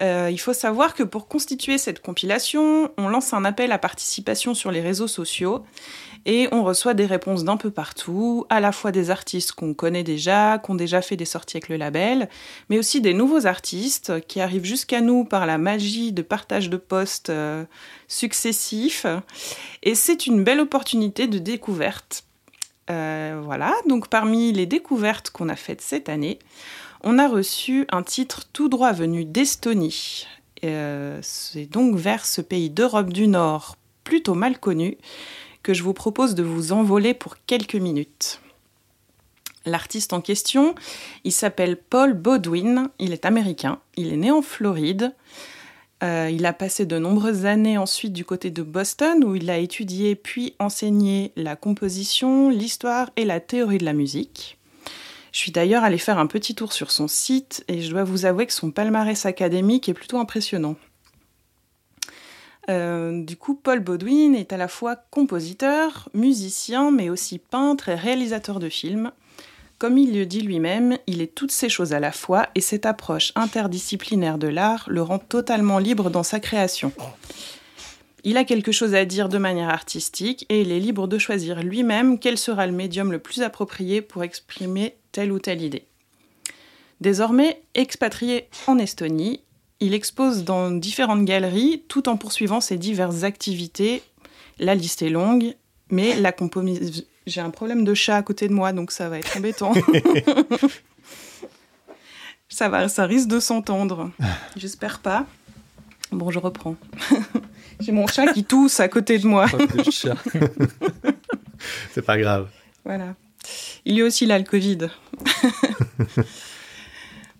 Euh, 0.00 0.28
il 0.30 0.38
faut 0.38 0.52
savoir 0.52 0.94
que 0.94 1.02
pour 1.02 1.26
constituer 1.26 1.76
cette 1.76 2.00
compilation, 2.00 2.92
on 2.98 3.08
lance 3.08 3.32
un 3.34 3.44
appel 3.44 3.72
à 3.72 3.78
participation 3.78 4.54
sur 4.54 4.70
les 4.70 4.80
réseaux 4.80 5.08
sociaux 5.08 5.64
et 6.26 6.48
on 6.52 6.62
reçoit 6.62 6.94
des 6.94 7.06
réponses 7.06 7.44
d'un 7.44 7.56
peu 7.56 7.70
partout, 7.70 8.46
à 8.48 8.60
la 8.60 8.72
fois 8.72 8.92
des 8.92 9.10
artistes 9.10 9.52
qu'on 9.52 9.74
connaît 9.74 10.02
déjà, 10.02 10.58
qui 10.58 10.70
ont 10.70 10.74
déjà 10.74 11.02
fait 11.02 11.16
des 11.16 11.24
sorties 11.24 11.56
avec 11.56 11.68
le 11.68 11.76
label, 11.76 12.28
mais 12.68 12.78
aussi 12.78 13.00
des 13.00 13.14
nouveaux 13.14 13.46
artistes 13.46 14.26
qui 14.26 14.40
arrivent 14.40 14.64
jusqu'à 14.64 15.00
nous 15.00 15.24
par 15.24 15.46
la 15.46 15.58
magie 15.58 16.12
de 16.12 16.22
partage 16.22 16.70
de 16.70 16.76
posts 16.76 17.30
euh, 17.30 17.64
successifs. 18.08 19.06
Et 19.82 19.94
c'est 19.94 20.26
une 20.26 20.44
belle 20.44 20.60
opportunité 20.60 21.26
de 21.26 21.38
découverte. 21.38 22.24
Euh, 22.90 23.40
voilà, 23.44 23.74
donc 23.86 24.08
parmi 24.08 24.52
les 24.52 24.66
découvertes 24.66 25.30
qu'on 25.30 25.48
a 25.48 25.56
faites 25.56 25.82
cette 25.82 26.08
année, 26.08 26.38
on 27.02 27.18
a 27.18 27.28
reçu 27.28 27.86
un 27.90 28.02
titre 28.02 28.44
tout 28.52 28.68
droit 28.68 28.92
venu 28.92 29.24
d'Estonie. 29.24 30.26
Euh, 30.64 31.18
c'est 31.22 31.66
donc 31.66 31.96
vers 31.96 32.26
ce 32.26 32.40
pays 32.40 32.70
d'Europe 32.70 33.12
du 33.12 33.28
Nord 33.28 33.76
plutôt 34.04 34.34
mal 34.34 34.58
connu 34.58 34.96
que 35.68 35.74
je 35.74 35.82
vous 35.82 35.92
propose 35.92 36.34
de 36.34 36.42
vous 36.42 36.72
envoler 36.72 37.12
pour 37.12 37.36
quelques 37.44 37.74
minutes. 37.74 38.40
L'artiste 39.66 40.14
en 40.14 40.22
question, 40.22 40.74
il 41.24 41.32
s'appelle 41.32 41.76
Paul 41.76 42.14
Baudwin, 42.14 42.88
il 42.98 43.12
est 43.12 43.26
américain, 43.26 43.78
il 43.98 44.10
est 44.10 44.16
né 44.16 44.30
en 44.30 44.40
Floride. 44.40 45.14
Euh, 46.02 46.30
il 46.32 46.46
a 46.46 46.54
passé 46.54 46.86
de 46.86 46.98
nombreuses 46.98 47.44
années 47.44 47.76
ensuite 47.76 48.14
du 48.14 48.24
côté 48.24 48.50
de 48.50 48.62
Boston 48.62 49.22
où 49.24 49.34
il 49.34 49.50
a 49.50 49.58
étudié 49.58 50.14
puis 50.14 50.54
enseigné 50.58 51.32
la 51.36 51.54
composition, 51.54 52.48
l'histoire 52.48 53.10
et 53.16 53.26
la 53.26 53.38
théorie 53.38 53.76
de 53.76 53.84
la 53.84 53.92
musique. 53.92 54.56
Je 55.32 55.38
suis 55.38 55.52
d'ailleurs 55.52 55.84
allée 55.84 55.98
faire 55.98 56.18
un 56.18 56.28
petit 56.28 56.54
tour 56.54 56.72
sur 56.72 56.90
son 56.90 57.08
site 57.08 57.62
et 57.68 57.82
je 57.82 57.90
dois 57.90 58.04
vous 58.04 58.24
avouer 58.24 58.46
que 58.46 58.54
son 58.54 58.70
palmarès 58.70 59.26
académique 59.26 59.90
est 59.90 59.94
plutôt 59.94 60.16
impressionnant. 60.16 60.76
Euh, 62.68 63.22
du 63.22 63.36
coup, 63.36 63.54
Paul 63.54 63.80
Baudwin 63.80 64.34
est 64.34 64.52
à 64.52 64.56
la 64.56 64.68
fois 64.68 64.96
compositeur, 65.10 66.08
musicien, 66.14 66.90
mais 66.90 67.08
aussi 67.08 67.38
peintre 67.38 67.88
et 67.88 67.94
réalisateur 67.94 68.58
de 68.58 68.68
films. 68.68 69.10
Comme 69.78 69.96
il 69.96 70.12
le 70.12 70.26
dit 70.26 70.40
lui-même, 70.40 70.98
il 71.06 71.22
est 71.22 71.34
toutes 71.34 71.52
ces 71.52 71.68
choses 71.68 71.92
à 71.92 72.00
la 72.00 72.10
fois 72.10 72.48
et 72.54 72.60
cette 72.60 72.84
approche 72.84 73.32
interdisciplinaire 73.36 74.36
de 74.36 74.48
l'art 74.48 74.84
le 74.88 75.02
rend 75.02 75.20
totalement 75.20 75.78
libre 75.78 76.10
dans 76.10 76.24
sa 76.24 76.40
création. 76.40 76.92
Il 78.24 78.36
a 78.36 78.44
quelque 78.44 78.72
chose 78.72 78.96
à 78.96 79.04
dire 79.04 79.28
de 79.28 79.38
manière 79.38 79.68
artistique 79.68 80.44
et 80.48 80.62
il 80.62 80.72
est 80.72 80.80
libre 80.80 81.06
de 81.06 81.16
choisir 81.16 81.62
lui-même 81.62 82.18
quel 82.18 82.36
sera 82.36 82.66
le 82.66 82.72
médium 82.72 83.12
le 83.12 83.20
plus 83.20 83.42
approprié 83.42 84.02
pour 84.02 84.24
exprimer 84.24 84.96
telle 85.12 85.30
ou 85.30 85.38
telle 85.38 85.62
idée. 85.62 85.84
Désormais 87.00 87.62
expatrié 87.74 88.48
en 88.66 88.78
Estonie, 88.78 89.40
il 89.80 89.94
expose 89.94 90.44
dans 90.44 90.70
différentes 90.70 91.24
galeries 91.24 91.82
tout 91.88 92.08
en 92.08 92.16
poursuivant 92.16 92.60
ses 92.60 92.76
diverses 92.76 93.22
activités. 93.22 94.02
La 94.58 94.74
liste 94.74 95.02
est 95.02 95.10
longue, 95.10 95.54
mais 95.90 96.16
la 96.16 96.32
composition... 96.32 97.04
J'ai 97.26 97.42
un 97.42 97.50
problème 97.50 97.84
de 97.84 97.92
chat 97.92 98.16
à 98.16 98.22
côté 98.22 98.48
de 98.48 98.54
moi, 98.54 98.72
donc 98.72 98.90
ça 98.90 99.10
va 99.10 99.18
être 99.18 99.36
embêtant. 99.36 99.74
Ça 102.48 102.68
va, 102.68 102.88
ça 102.88 103.04
risque 103.04 103.28
de 103.28 103.40
s'entendre. 103.40 104.10
J'espère 104.56 105.00
pas. 105.00 105.26
Bon, 106.10 106.30
je 106.30 106.38
reprends. 106.38 106.76
J'ai 107.80 107.92
mon 107.92 108.06
chat 108.06 108.32
qui 108.32 108.42
tousse 108.42 108.80
à 108.80 108.88
côté 108.88 109.18
de 109.18 109.26
moi. 109.26 109.46
C'est 111.92 112.02
pas 112.02 112.18
grave. 112.18 112.48
Voilà. 112.84 113.14
Il 113.84 113.96
y 113.96 114.00
a 114.00 114.04
aussi 114.04 114.26
là 114.26 114.38
le 114.38 114.44
Covid. 114.44 114.88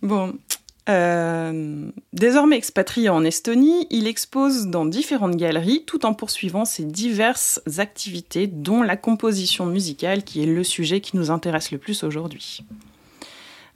bon. 0.02 0.38
Euh, 0.88 1.90
désormais 2.14 2.56
expatrié 2.56 3.10
en 3.10 3.22
Estonie, 3.24 3.86
il 3.90 4.06
expose 4.06 4.68
dans 4.68 4.86
différentes 4.86 5.36
galeries 5.36 5.84
tout 5.86 6.06
en 6.06 6.14
poursuivant 6.14 6.64
ses 6.64 6.84
diverses 6.84 7.60
activités, 7.76 8.46
dont 8.46 8.82
la 8.82 8.96
composition 8.96 9.66
musicale, 9.66 10.24
qui 10.24 10.42
est 10.42 10.46
le 10.46 10.64
sujet 10.64 11.00
qui 11.00 11.16
nous 11.16 11.30
intéresse 11.30 11.72
le 11.72 11.78
plus 11.78 12.04
aujourd'hui. 12.04 12.64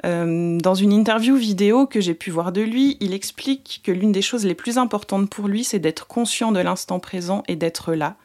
Euh, 0.05 0.59
dans 0.59 0.75
une 0.75 0.93
interview 0.93 1.37
vidéo 1.37 1.87
que 1.87 2.01
j'ai 2.01 2.15
pu 2.15 2.31
voir 2.31 2.51
de 2.51 2.63
lui, 2.63 2.97
il 3.01 3.13
explique 3.13 3.83
que 3.85 3.93
l'une 3.93 4.11
des 4.11 4.23
choses 4.23 4.45
les 4.45 4.55
plus 4.55 4.79
importantes 4.79 5.29
pour 5.31 5.49
lui, 5.49 5.65
c'est 5.65 5.79
d'être 5.79 6.07
conscient 6.07 6.51
de 6.51 6.61
l'instant 6.61 6.99
présent 6.99 7.45
et 7.47 7.57
d'être 7.57 7.95
là, 7.95 8.17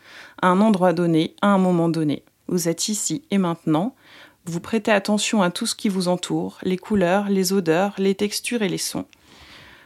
à 0.42 0.48
un 0.48 0.62
endroit 0.62 0.94
donné, 0.94 1.36
à 1.42 1.48
un 1.48 1.58
moment 1.58 1.90
donné. 1.90 2.24
Vous 2.48 2.70
êtes 2.70 2.88
ici 2.88 3.24
et 3.30 3.38
maintenant, 3.38 3.94
vous 4.50 4.62
prêtez 4.62 4.92
attention 4.92 5.42
à 5.42 5.52
tout 5.52 5.66
ce 5.66 5.76
qui 5.76 5.90
vous 5.90 6.08
entoure, 6.08 6.58
les 6.64 6.78
couleurs, 6.78 7.30
les 7.30 7.52
odeurs, 7.52 7.94
les 7.98 8.16
textures 8.16 8.62
et 8.62 8.70
les 8.70 8.78
sons. 8.78 9.06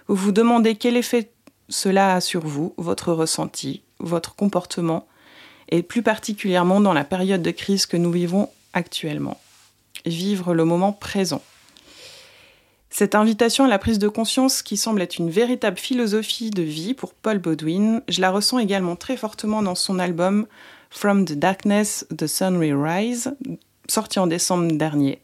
Vous 0.08 0.16
vous 0.16 0.32
demandez 0.32 0.76
quel 0.76 0.98
effet 0.98 1.32
cela 1.68 2.16
a 2.16 2.22
sur 2.22 2.46
vous, 2.46 2.74
votre 2.78 3.12
ressenti, 3.12 3.82
votre 4.00 4.36
comportement, 4.36 5.08
et 5.70 5.82
plus 5.82 6.04
particulièrement 6.04 6.80
dans 6.80 6.94
la 6.94 7.04
période 7.04 7.42
de 7.42 7.52
crise 7.52 7.86
que 7.86 7.98
nous 7.98 8.12
vivons 8.12 8.50
actuellement. 8.74 9.40
Vivre 10.06 10.54
le 10.54 10.66
moment 10.66 10.92
présent. 10.92 11.42
Cette 12.90 13.16
invitation 13.16 13.64
à 13.64 13.70
la 13.70 13.80
prise 13.80 14.00
de 14.00 14.10
conscience 14.10 14.62
qui 14.62 14.76
semble 14.76 15.02
être 15.02 15.18
une 15.18 15.30
véritable 15.30 15.78
philosophie 15.78 16.52
de 16.52 16.62
vie 16.62 16.94
pour 16.94 17.14
Paul 17.14 17.40
Baudouin, 17.40 18.02
je 18.10 18.20
la 18.20 18.32
ressens 18.32 18.60
également 18.60 18.98
très 18.98 19.16
fortement 19.16 19.64
dans 19.64 19.76
son 19.76 19.98
album 19.98 20.46
From 20.90 21.24
the 21.24 21.34
Darkness, 21.34 22.06
The 22.16 22.28
Sun 22.28 22.58
Will 22.58 22.76
Rise, 22.76 23.34
sorti 23.88 24.20
en 24.20 24.28
décembre 24.28 24.72
dernier, 24.74 25.20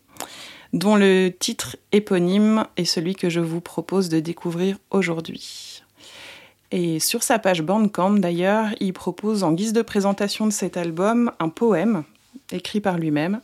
dont 0.74 0.96
le 0.96 1.30
titre 1.30 1.78
éponyme 1.92 2.66
est 2.78 2.86
celui 2.86 3.16
que 3.16 3.30
je 3.30 3.40
vous 3.40 3.62
propose 3.62 4.10
de 4.10 4.20
découvrir 4.20 4.78
aujourd'hui. 4.92 5.84
Et 6.72 7.00
sur 7.00 7.24
sa 7.24 7.40
page 7.40 7.62
Bandcamp 7.62 8.12
d'ailleurs, 8.12 8.70
il 8.80 8.94
propose 8.94 9.44
en 9.44 9.54
guise 9.54 9.74
de 9.74 9.82
présentation 9.82 10.46
de 10.46 10.52
cet 10.52 10.76
album 10.76 11.32
un 11.40 11.50
poème 11.50 12.04
écrit 12.52 12.82
par 12.82 12.98
lui-même 12.98 13.42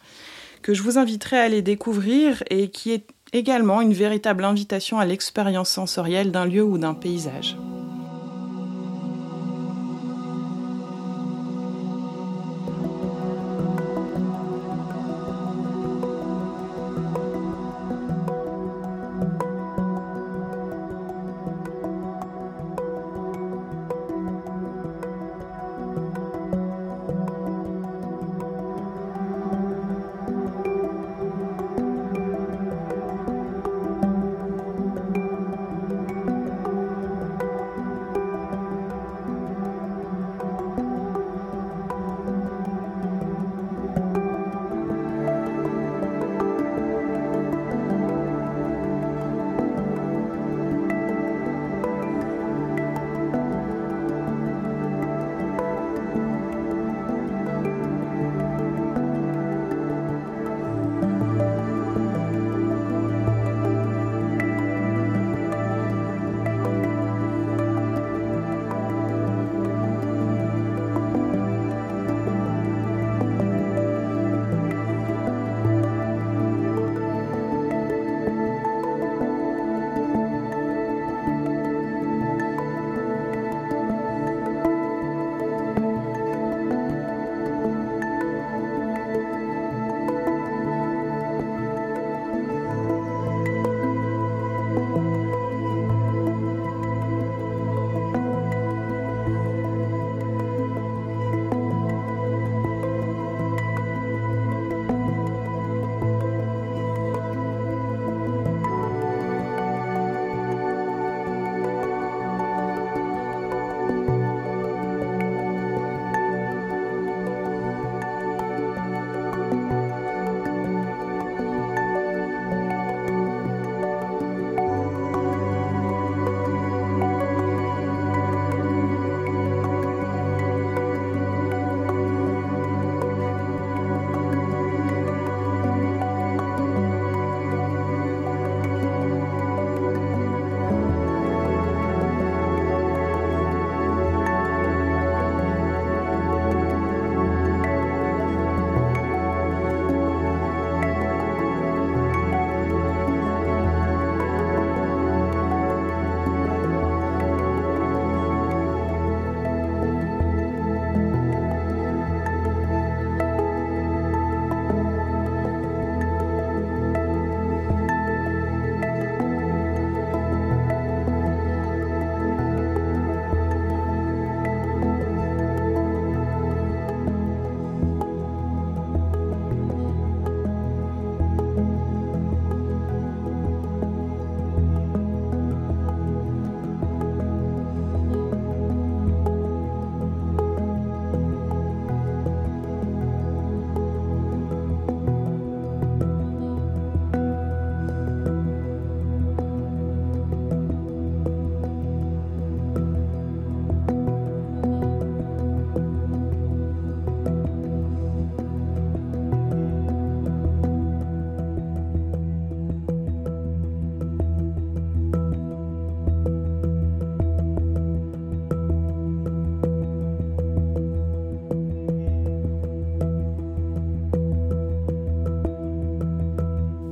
que 0.61 0.73
je 0.73 0.81
vous 0.81 0.97
inviterai 0.97 1.39
à 1.39 1.43
aller 1.43 1.61
découvrir 1.61 2.43
et 2.49 2.69
qui 2.69 2.91
est 2.91 3.05
également 3.33 3.81
une 3.81 3.93
véritable 3.93 4.45
invitation 4.45 4.99
à 4.99 5.05
l'expérience 5.05 5.69
sensorielle 5.69 6.31
d'un 6.31 6.45
lieu 6.45 6.63
ou 6.63 6.77
d'un 6.77 6.93
paysage. 6.93 7.57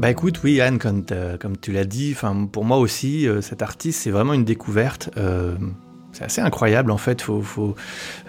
Bah 0.01 0.09
écoute, 0.09 0.41
oui 0.43 0.59
Anne, 0.61 0.79
comme, 0.79 1.03
tu 1.61 1.71
l'as 1.71 1.85
dit, 1.85 2.15
pour 2.51 2.65
moi 2.65 2.77
aussi, 2.77 3.27
euh, 3.27 3.39
cet 3.41 3.61
artiste 3.61 4.01
c'est 4.01 4.09
vraiment 4.09 4.33
une 4.33 4.45
découverte. 4.45 5.11
euh, 5.17 5.55
c'est 6.11 6.23
assez 6.23 6.41
incroyable 6.41 6.89
en 6.89 6.97
fait, 6.97 7.21
faut, 7.21 7.43
faut, 7.43 7.75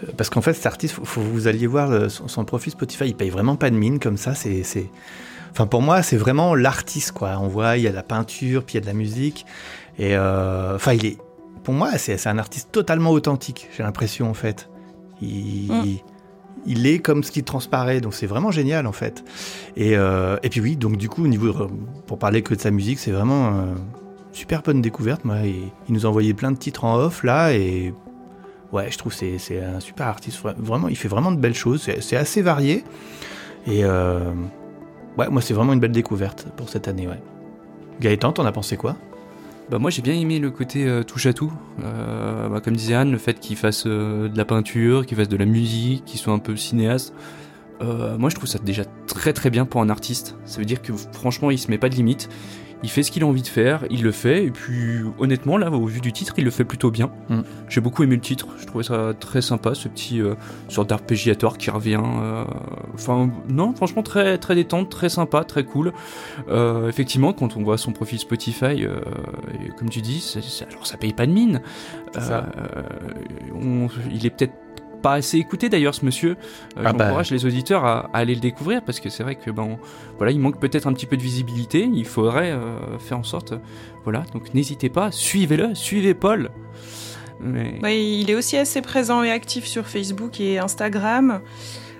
euh, 0.04 0.12
parce 0.18 0.28
qu'en 0.28 0.42
fait 0.42 0.52
cet 0.52 0.66
artiste, 0.66 0.96
faut, 0.96 1.06
faut 1.06 1.22
vous 1.22 1.48
alliez 1.48 1.66
voir 1.66 2.10
son, 2.10 2.28
son 2.28 2.44
profil 2.44 2.72
Spotify, 2.72 3.06
il 3.06 3.14
paye 3.14 3.30
vraiment 3.30 3.56
pas 3.56 3.70
de 3.70 3.74
mine 3.74 4.00
comme 4.00 4.18
ça. 4.18 4.34
C'est, 4.34 4.62
enfin 5.50 5.66
pour 5.66 5.80
moi 5.80 6.02
c'est 6.02 6.18
vraiment 6.18 6.54
l'artiste 6.54 7.12
quoi. 7.12 7.38
On 7.40 7.48
voit 7.48 7.78
il 7.78 7.84
y 7.84 7.86
a 7.86 7.90
de 7.90 7.96
la 7.96 8.02
peinture, 8.02 8.64
puis 8.64 8.74
il 8.74 8.76
y 8.76 8.78
a 8.78 8.82
de 8.82 8.86
la 8.86 8.92
musique, 8.92 9.46
et 9.98 10.14
enfin 10.18 10.92
il 10.92 11.06
est, 11.06 11.18
pour 11.64 11.72
moi 11.72 11.96
c'est, 11.96 12.18
c'est 12.18 12.28
un 12.28 12.36
artiste 12.36 12.68
totalement 12.70 13.12
authentique. 13.12 13.70
J'ai 13.74 13.82
l'impression 13.82 14.28
en 14.28 14.34
fait, 14.34 14.68
il, 15.22 15.72
Mm. 15.72 16.11
Il 16.66 16.86
est 16.86 16.98
comme 16.98 17.24
ce 17.24 17.30
qui 17.32 17.42
transparaît, 17.42 18.00
donc 18.00 18.14
c'est 18.14 18.26
vraiment 18.26 18.50
génial 18.50 18.86
en 18.86 18.92
fait. 18.92 19.24
Et, 19.76 19.96
euh, 19.96 20.36
et 20.42 20.48
puis 20.48 20.60
oui, 20.60 20.76
donc 20.76 20.96
du 20.96 21.08
coup, 21.08 21.24
au 21.24 21.28
niveau 21.28 21.52
pour 22.06 22.18
parler 22.18 22.42
que 22.42 22.54
de 22.54 22.60
sa 22.60 22.70
musique, 22.70 22.98
c'est 22.98 23.10
vraiment 23.10 23.48
euh, 23.48 23.74
super 24.32 24.62
bonne 24.62 24.80
découverte. 24.80 25.24
Moi, 25.24 25.38
il, 25.44 25.70
nous 25.88 26.06
a 26.06 26.08
envoyé 26.08 26.34
plein 26.34 26.52
de 26.52 26.56
titres 26.58 26.84
en 26.84 26.96
off 26.96 27.24
là, 27.24 27.52
et 27.52 27.92
ouais, 28.72 28.90
je 28.90 28.98
trouve 28.98 29.12
c'est 29.12 29.38
c'est 29.38 29.62
un 29.62 29.80
super 29.80 30.06
artiste. 30.06 30.42
Vra- 30.44 30.54
Vraiment, 30.56 30.88
il 30.88 30.96
fait 30.96 31.08
vraiment 31.08 31.32
de 31.32 31.38
belles 31.38 31.54
choses. 31.54 31.82
C'est 31.82 32.00
c'est 32.02 32.16
assez 32.16 32.42
varié. 32.42 32.84
Et 33.66 33.84
euh, 33.84 34.32
ouais, 35.18 35.28
moi, 35.28 35.40
c'est 35.42 35.54
vraiment 35.54 35.72
une 35.72 35.80
belle 35.80 35.92
découverte 35.92 36.46
pour 36.56 36.68
cette 36.68 36.88
année. 36.88 37.06
Ouais. 37.06 37.20
Gaëtan, 38.00 38.32
t'en 38.32 38.44
as 38.44 38.52
pensé 38.52 38.76
quoi? 38.76 38.96
Bah 39.70 39.78
moi 39.78 39.90
j'ai 39.90 40.02
bien 40.02 40.14
aimé 40.14 40.38
le 40.38 40.50
côté 40.50 40.86
euh, 40.86 41.02
touche 41.02 41.26
à 41.26 41.32
tout. 41.32 41.52
Euh, 41.82 42.48
bah, 42.48 42.60
comme 42.60 42.76
disait 42.76 42.94
Anne, 42.94 43.10
le 43.10 43.18
fait 43.18 43.40
qu'il 43.40 43.56
fasse 43.56 43.84
euh, 43.86 44.28
de 44.28 44.36
la 44.36 44.44
peinture, 44.44 45.06
qu'il 45.06 45.16
fasse 45.16 45.28
de 45.28 45.36
la 45.36 45.46
musique, 45.46 46.04
qu'il 46.04 46.20
soit 46.20 46.32
un 46.32 46.38
peu 46.38 46.56
cinéaste. 46.56 47.14
Moi 48.16 48.30
je 48.30 48.36
trouve 48.36 48.48
ça 48.48 48.60
déjà 48.60 48.84
très 49.08 49.32
très 49.32 49.50
bien 49.50 49.64
pour 49.64 49.80
un 49.80 49.90
artiste. 49.90 50.36
Ça 50.44 50.60
veut 50.60 50.64
dire 50.64 50.82
que 50.82 50.92
franchement 50.92 51.50
il 51.50 51.58
se 51.58 51.68
met 51.68 51.78
pas 51.78 51.88
de 51.88 51.96
limite. 51.96 52.28
Il 52.82 52.90
fait 52.90 53.02
ce 53.02 53.10
qu'il 53.10 53.22
a 53.22 53.26
envie 53.26 53.42
de 53.42 53.46
faire, 53.48 53.84
il 53.90 54.02
le 54.02 54.10
fait, 54.12 54.44
et 54.46 54.50
puis 54.50 55.00
honnêtement 55.18 55.56
là 55.56 55.70
au 55.70 55.86
vu 55.86 56.00
du 56.00 56.12
titre 56.12 56.34
il 56.38 56.44
le 56.44 56.50
fait 56.50 56.64
plutôt 56.64 56.90
bien. 56.90 57.10
Mm. 57.28 57.40
J'ai 57.68 57.80
beaucoup 57.80 58.02
aimé 58.02 58.16
le 58.16 58.20
titre, 58.20 58.48
je 58.60 58.66
trouvais 58.66 58.84
ça 58.84 59.12
très 59.18 59.40
sympa, 59.40 59.74
ce 59.74 59.88
petit 59.88 60.20
euh, 60.20 60.34
sorte 60.68 60.88
d'arpégiatoire 60.88 61.58
qui 61.58 61.70
revient. 61.70 62.00
euh, 62.02 62.44
Enfin 62.94 63.30
non 63.48 63.72
franchement 63.74 64.02
très 64.02 64.36
très 64.38 64.54
détente, 64.54 64.90
très 64.90 65.08
sympa, 65.08 65.44
très 65.44 65.64
cool. 65.64 65.92
Euh, 66.48 66.88
effectivement, 66.88 67.32
quand 67.32 67.56
on 67.56 67.62
voit 67.62 67.78
son 67.78 67.92
profil 67.92 68.18
Spotify, 68.18 68.84
euh, 68.84 69.00
et 69.64 69.68
comme 69.78 69.88
tu 69.88 70.00
dis, 70.00 70.34
alors 70.70 70.86
ça 70.86 70.96
paye 70.96 71.12
pas 71.12 71.26
de 71.26 71.32
mine. 71.32 71.60
Ça. 72.18 72.46
Euh, 72.58 72.82
on- 73.54 73.88
il 74.12 74.26
est 74.26 74.30
peut-être 74.30 74.52
pas 75.02 75.14
assez 75.14 75.36
écouté 75.36 75.68
d'ailleurs 75.68 75.94
ce 75.94 76.04
monsieur. 76.04 76.36
Euh, 76.78 76.82
Ah 76.84 76.92
bah. 76.92 77.04
J'encourage 77.06 77.30
les 77.30 77.44
auditeurs 77.44 77.84
à, 77.84 78.08
à 78.12 78.18
aller 78.18 78.34
le 78.34 78.40
découvrir 78.40 78.82
parce 78.82 79.00
que 79.00 79.10
c'est 79.10 79.22
vrai 79.22 79.34
que 79.34 79.50
ben 79.50 79.76
voilà, 80.16 80.32
il 80.32 80.38
manque 80.38 80.58
peut-être 80.58 80.86
un 80.86 80.92
petit 80.94 81.06
peu 81.06 81.16
de 81.16 81.22
visibilité. 81.22 81.90
Il 81.92 82.06
faudrait 82.06 82.52
euh, 82.52 82.98
faire 82.98 83.18
en 83.18 83.24
sorte, 83.24 83.54
voilà. 84.04 84.22
Donc 84.32 84.54
n'hésitez 84.54 84.88
pas, 84.88 85.10
suivez-le, 85.10 85.74
suivez 85.74 86.14
Paul. 86.14 86.50
Mais... 87.40 87.80
Ouais, 87.82 88.00
il 88.00 88.30
est 88.30 88.36
aussi 88.36 88.56
assez 88.56 88.80
présent 88.82 89.24
et 89.24 89.30
actif 89.30 89.64
sur 89.66 89.86
Facebook 89.86 90.40
et 90.40 90.60
Instagram. 90.60 91.40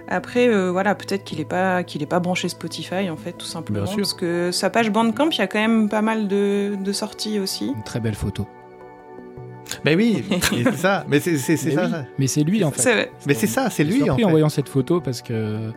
Après, 0.08 0.48
euh, 0.48 0.70
voilà, 0.70 0.94
peut-être 0.94 1.24
qu'il 1.24 1.38
n'est 1.38 1.44
pas, 1.44 1.84
qu'il 1.84 2.02
est 2.02 2.06
pas 2.06 2.20
branché 2.20 2.48
Spotify, 2.48 3.08
en 3.10 3.16
fait, 3.16 3.32
tout 3.32 3.46
simplement. 3.46 3.84
Bien 3.84 3.86
sûr. 3.86 3.96
Parce 3.98 4.14
que 4.14 4.50
sa 4.52 4.68
page 4.68 4.90
Bandcamp, 4.90 5.30
il 5.30 5.38
y 5.38 5.40
a 5.40 5.46
quand 5.46 5.60
même 5.60 5.88
pas 5.88 6.02
mal 6.02 6.28
de, 6.28 6.76
de 6.78 6.92
sorties 6.92 7.38
aussi. 7.38 7.72
Une 7.74 7.82
très 7.82 8.00
belle 8.00 8.14
photo. 8.14 8.46
Mais 9.84 9.94
oui, 9.96 10.24
c'est 10.42 10.76
ça. 10.76 11.04
Mais 11.08 11.20
c'est 11.20 11.36
ça. 11.36 11.52
oui, 11.52 11.74
ça. 11.90 12.04
Mais 12.18 12.26
c'est 12.26 12.42
lui 12.44 12.64
en 12.64 12.70
fait. 12.70 13.10
Mais 13.26 13.34
c'est 13.34 13.46
ça, 13.46 13.70
c'est 13.70 13.84
lui 13.84 14.08
en 14.10 14.16
fait. 14.16 14.24
en 14.24 14.30
voyant 14.30 14.48
cette 14.48 14.68
photo 14.68 15.00
parce 15.00 15.22
que 15.22 15.70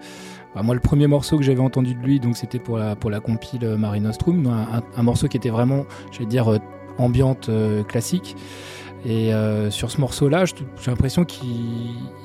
bah, 0.54 0.62
moi 0.64 0.74
le 0.76 0.82
premier 0.82 1.08
morceau 1.08 1.38
que 1.38 1.44
j'avais 1.44 1.60
entendu 1.60 1.96
de 1.96 2.02
lui 2.02 2.20
donc 2.20 2.38
c'était 2.38 2.60
pour 2.60 2.78
la 2.78 2.96
pour 2.96 3.10
la 3.10 3.20
compile 3.20 3.64
euh, 3.66 3.78
Mare 3.78 4.00
Nostrum 4.00 4.48
un, 4.48 4.78
un- 4.78 4.84
un 4.96 5.04
morceau 5.04 5.28
qui 5.28 5.36
était 5.38 5.50
vraiment 5.50 5.86
je 6.12 6.20
vais 6.20 6.26
dire 6.26 6.50
euh, 6.52 6.60
ambiante 6.98 7.50
euh, 7.50 7.84
classique 7.84 8.38
et 9.06 9.34
euh, 9.34 9.70
sur 9.70 9.92
ce 9.92 10.00
morceau 10.00 10.30
là 10.30 10.46
j'ai 10.46 10.56
l'impression 10.88 11.26
qu'il 11.26 11.50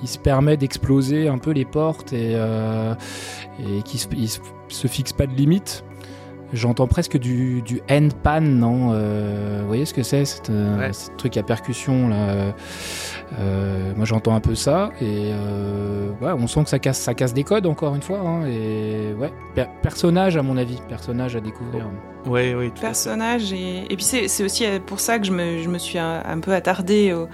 il 0.02 0.08
se 0.08 0.16
permet 0.18 0.56
d'exploser 0.56 1.26
un 1.28 1.38
peu 1.38 1.50
les 1.50 1.64
portes 1.64 2.12
et 2.12 2.34
euh, 2.36 2.94
et 3.58 3.82
qu'il 3.82 3.98
se, 3.98 4.06
il 4.16 4.28
se- 4.28 4.38
se 4.68 4.86
fixe 4.86 5.12
pas 5.12 5.26
de 5.26 5.34
limite 5.34 5.82
J'entends 6.52 6.86
presque 6.88 7.16
du, 7.16 7.62
du 7.62 7.80
handpan, 7.90 8.40
non 8.40 8.90
Euh, 8.92 9.58
Vous 9.62 9.68
voyez 9.68 9.84
ce 9.84 9.94
que 9.94 10.02
c'est 10.02 10.24
euh, 10.50 10.78
Ouais. 10.78 10.92
Ce 10.92 11.10
truc 11.16 11.36
à 11.36 11.42
percussion 11.42 12.08
là. 12.08 12.52
Euh, 13.38 13.90
euh, 13.90 13.92
moi 13.96 14.04
j'entends 14.04 14.34
un 14.34 14.40
peu 14.40 14.54
ça 14.54 14.90
et 15.00 15.30
euh, 15.32 16.10
ouais, 16.20 16.32
on 16.32 16.46
sent 16.46 16.64
que 16.64 16.70
ça 16.70 16.78
casse, 16.78 16.98
ça 16.98 17.14
casse 17.14 17.32
des 17.34 17.44
codes 17.44 17.66
encore 17.66 17.94
une 17.94 18.02
fois. 18.02 18.18
hein, 18.20 18.46
et 18.46 19.12
ouais, 19.18 19.32
per- 19.54 19.66
personnage 19.82 20.36
à 20.36 20.42
mon 20.42 20.56
avis, 20.56 20.78
personnage 20.88 21.36
à 21.36 21.40
découvrir. 21.40 21.86
Oui, 22.26 22.52
oui. 22.54 22.66
tout 22.68 22.72
à 22.72 22.76
fait. 22.76 22.80
personnage 22.86 23.52
et, 23.52 23.84
et 23.90 23.96
puis 23.96 24.04
c'est 24.04 24.44
aussi 24.44 24.64
pour 24.86 25.00
ça 25.00 25.18
que 25.18 25.26
je 25.26 25.32
me, 25.32 25.62
je 25.62 25.68
me 25.68 25.78
suis 25.78 25.98
un, 25.98 26.22
un 26.26 26.38
peu 26.40 26.52
attardée 26.52 27.10
euh, 27.10 27.26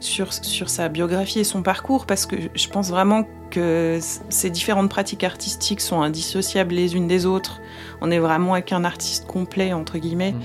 sur, 0.00 0.32
sur 0.32 0.68
sa 0.68 0.88
biographie 0.88 1.40
et 1.40 1.44
son 1.44 1.62
parcours 1.62 2.04
parce 2.06 2.26
que 2.26 2.36
je 2.54 2.68
pense 2.68 2.90
vraiment 2.90 3.26
que 3.50 3.98
ces 4.28 4.50
différentes 4.50 4.90
pratiques 4.90 5.24
artistiques 5.24 5.80
sont 5.80 6.02
indissociables 6.02 6.74
les 6.74 6.94
unes 6.96 7.06
des 7.08 7.24
autres. 7.24 7.60
On 8.00 8.10
est 8.10 8.18
vraiment 8.18 8.52
avec 8.54 8.72
un 8.72 8.84
artiste 8.84 9.26
complet 9.26 9.72
entre 9.72 9.98
guillemets 9.98 10.32
Mm. 10.32 10.40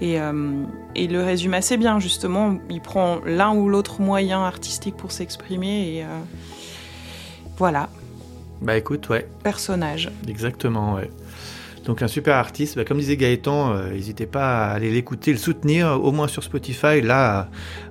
et, 0.00 0.20
euh, 0.20 0.62
et 0.94 1.06
le 1.08 1.22
résume 1.22 1.54
assez 1.54 1.76
bien 1.76 1.98
justement. 2.00 2.56
Il 2.70 2.80
prend 2.80 3.18
l'un 3.26 3.54
ou 3.54 3.68
l'autre 3.68 4.00
moyen 4.00 4.40
artistique 4.44 4.96
pour 4.96 5.12
s'exprimer 5.12 5.96
et 5.96 6.02
euh, 6.04 6.06
voilà 7.56 7.88
Bah 8.62 8.76
écoute, 8.76 9.08
ouais. 9.08 9.26
personnage. 9.42 10.10
Exactement, 10.28 10.94
ouais. 10.94 11.10
Donc 11.84 12.00
un 12.00 12.08
super 12.08 12.36
artiste, 12.36 12.76
Bah, 12.76 12.84
comme 12.86 12.96
disait 12.98 13.18
Gaëtan, 13.18 13.72
euh, 13.74 13.90
n'hésitez 13.92 14.24
pas 14.24 14.64
à 14.68 14.70
aller 14.72 14.90
l'écouter, 14.90 15.32
le 15.32 15.38
soutenir, 15.38 16.02
au 16.02 16.12
moins 16.12 16.28
sur 16.28 16.42
Spotify. 16.42 17.02
Là, 17.02 17.48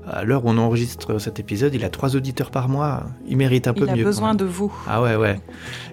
à 0.09 0.23
l'heure 0.23 0.45
où 0.45 0.49
on 0.49 0.57
enregistre 0.57 1.19
cet 1.19 1.39
épisode, 1.39 1.75
il 1.75 1.85
a 1.85 1.89
trois 1.89 2.15
auditeurs 2.15 2.49
par 2.49 2.69
mois. 2.69 3.03
Il 3.27 3.37
mérite 3.37 3.67
un 3.67 3.73
peu 3.75 3.83
Il 3.85 3.89
a 3.91 3.95
mieux. 3.95 4.03
besoin 4.03 4.33
de 4.33 4.45
vous. 4.45 4.73
Ah 4.87 5.01
ouais, 5.03 5.15
ouais. 5.15 5.39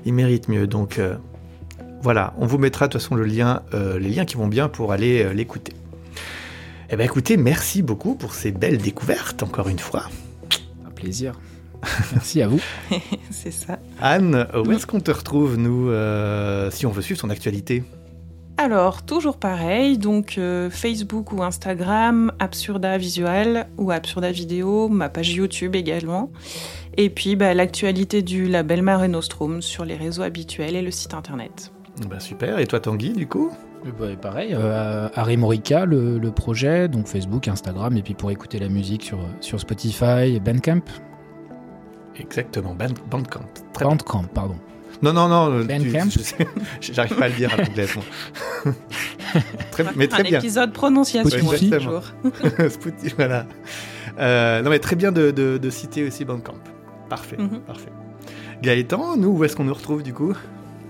Il 0.06 0.14
mérite 0.14 0.48
mieux. 0.48 0.66
Donc 0.66 0.98
euh, 0.98 1.16
voilà, 2.00 2.32
on 2.38 2.46
vous 2.46 2.56
mettra 2.56 2.86
de 2.88 2.92
toute 2.92 3.02
façon 3.02 3.16
le 3.16 3.24
lien, 3.24 3.60
euh, 3.74 3.98
les 3.98 4.08
liens 4.08 4.24
qui 4.24 4.36
vont 4.36 4.48
bien 4.48 4.68
pour 4.68 4.92
aller 4.92 5.34
l'écouter. 5.34 5.74
Eh 6.92 6.96
ben 6.96 7.04
écoutez, 7.04 7.36
merci 7.36 7.82
beaucoup 7.82 8.16
pour 8.16 8.34
ces 8.34 8.50
belles 8.50 8.78
découvertes, 8.78 9.44
encore 9.44 9.68
une 9.68 9.78
fois. 9.78 10.06
Un 10.84 10.90
plaisir. 10.90 11.38
Merci 12.12 12.42
à 12.42 12.48
vous. 12.48 12.60
C'est 13.30 13.52
ça. 13.52 13.78
Anne, 14.00 14.48
où 14.66 14.72
est-ce 14.72 14.88
qu'on 14.88 14.98
te 14.98 15.12
retrouve, 15.12 15.56
nous, 15.56 15.88
euh, 15.88 16.68
si 16.72 16.86
on 16.86 16.90
veut 16.90 17.00
suivre 17.00 17.20
son 17.20 17.30
actualité? 17.30 17.84
Alors, 18.56 19.04
toujours 19.04 19.36
pareil, 19.36 19.98
donc 19.98 20.34
euh, 20.36 20.68
Facebook 20.68 21.32
ou 21.32 21.44
Instagram, 21.44 22.32
Absurda 22.40 22.98
Visual 22.98 23.68
ou 23.78 23.92
Absurda 23.92 24.32
Vidéo, 24.32 24.88
ma 24.88 25.08
page 25.08 25.32
YouTube 25.32 25.76
également. 25.76 26.32
Et 26.96 27.08
puis 27.08 27.36
bah, 27.36 27.54
l'actualité 27.54 28.20
du 28.20 28.48
label 28.48 28.82
Mare 28.82 29.08
Nostrum 29.08 29.62
sur 29.62 29.84
les 29.84 29.94
réseaux 29.94 30.22
habituels 30.22 30.74
et 30.74 30.82
le 30.82 30.90
site 30.90 31.14
internet. 31.14 31.72
Bah 32.08 32.18
super, 32.18 32.58
et 32.58 32.66
toi 32.66 32.80
Tanguy, 32.80 33.12
du 33.12 33.28
coup? 33.28 33.52
Ben, 33.98 34.16
pareil, 34.16 34.54
euh, 34.54 35.08
Harry 35.14 35.36
Morica, 35.36 35.84
le, 35.86 36.18
le 36.18 36.30
projet, 36.30 36.88
donc 36.88 37.06
Facebook, 37.06 37.48
Instagram, 37.48 37.96
et 37.96 38.02
puis 38.02 38.14
pour 38.14 38.30
écouter 38.30 38.58
la 38.58 38.68
musique 38.68 39.02
sur, 39.04 39.18
sur 39.40 39.58
Spotify, 39.58 40.38
Bandcamp. 40.44 40.82
Exactement, 42.18 42.74
Band- 42.74 42.88
Bandcamp. 43.10 43.40
Très 43.72 43.84
bien. 43.86 43.94
Bandcamp, 43.96 44.24
pardon. 44.34 44.56
Non, 45.02 45.14
non, 45.14 45.28
non, 45.28 45.50
euh, 45.50 45.64
Bandcamp 45.64 46.10
j'arrive 46.82 47.16
pas 47.16 47.24
à 47.24 47.28
le 47.28 47.34
dire 47.34 47.54
à 47.54 47.56
l'anglais. 47.56 47.86
bon. 47.94 48.70
très, 49.70 49.84
mais 49.96 50.08
très 50.08 50.20
Un 50.20 50.24
bien. 50.24 50.38
épisode 50.40 50.72
prononciation 50.72 51.38
Spotify. 51.46 51.70
toujours. 51.70 52.02
Voilà. 53.16 53.46
Euh, 54.18 54.60
non, 54.60 54.68
mais 54.70 54.78
très 54.78 54.96
bien 54.96 55.10
de, 55.12 55.30
de- 55.30 55.56
de 55.56 55.70
citer 55.70 56.06
aussi 56.06 56.26
Bandcamp. 56.26 56.54
Parfait, 57.08 57.36
Mhm. 57.38 57.60
parfait. 57.60 57.88
Gaëtan, 58.62 59.16
nous, 59.16 59.30
où 59.30 59.44
est-ce 59.44 59.56
qu'on 59.56 59.64
nous 59.64 59.72
retrouve 59.74 60.02
du 60.02 60.12
coup? 60.12 60.34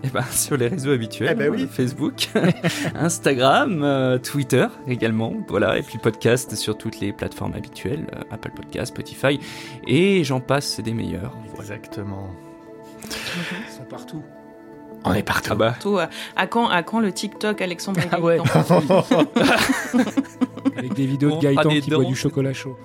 Eh 0.03 0.09
ben, 0.09 0.23
sur 0.31 0.57
les 0.57 0.69
réseaux 0.69 0.93
habituels, 0.93 1.31
Eh 1.33 1.35
ben 1.35 1.51
oui. 1.51 1.69
Facebook, 1.71 2.29
Instagram, 2.95 3.83
euh, 3.83 4.19
Twitter 4.19 4.67
également, 4.89 5.35
voilà, 5.49 5.79
et 5.79 5.83
puis 5.83 5.99
podcast 5.99 6.55
sur 6.55 6.79
toutes 6.79 7.01
les 7.01 7.13
plateformes 7.13 7.55
habituelles, 7.55 8.07
euh, 8.15 8.23
Apple 8.31 8.51
Podcast, 8.55 8.93
Spotify, 8.95 9.39
et 9.87 10.25
j'en 10.25 10.41
passe, 10.41 10.81
des 10.81 10.95
meilleurs. 10.95 11.37
Exactement. 11.59 12.31
Ils 13.05 13.73
sont 13.73 13.85
partout. 13.89 14.23
On 15.05 15.15
est 15.15 15.23
partout. 15.23 15.51
Ah 15.53 15.55
bah, 15.55 15.75
Surtout, 15.81 15.99
euh, 15.99 16.07
à, 16.37 16.47
quand, 16.47 16.69
à 16.69 16.83
quand 16.83 17.01
le 17.01 17.11
TikTok 17.13 17.61
Alexandre 17.63 18.01
Ah 18.13 18.21
ouais. 18.21 18.39
Avec 20.77 20.93
des 20.95 21.07
vidéos 21.07 21.33
On 21.33 21.37
de 21.39 21.43
Gaëtan 21.43 21.69
des 21.71 21.81
qui 21.81 21.91
boit 21.91 22.05
du 22.05 22.15
chocolat 22.15 22.53
chaud. 22.53 22.77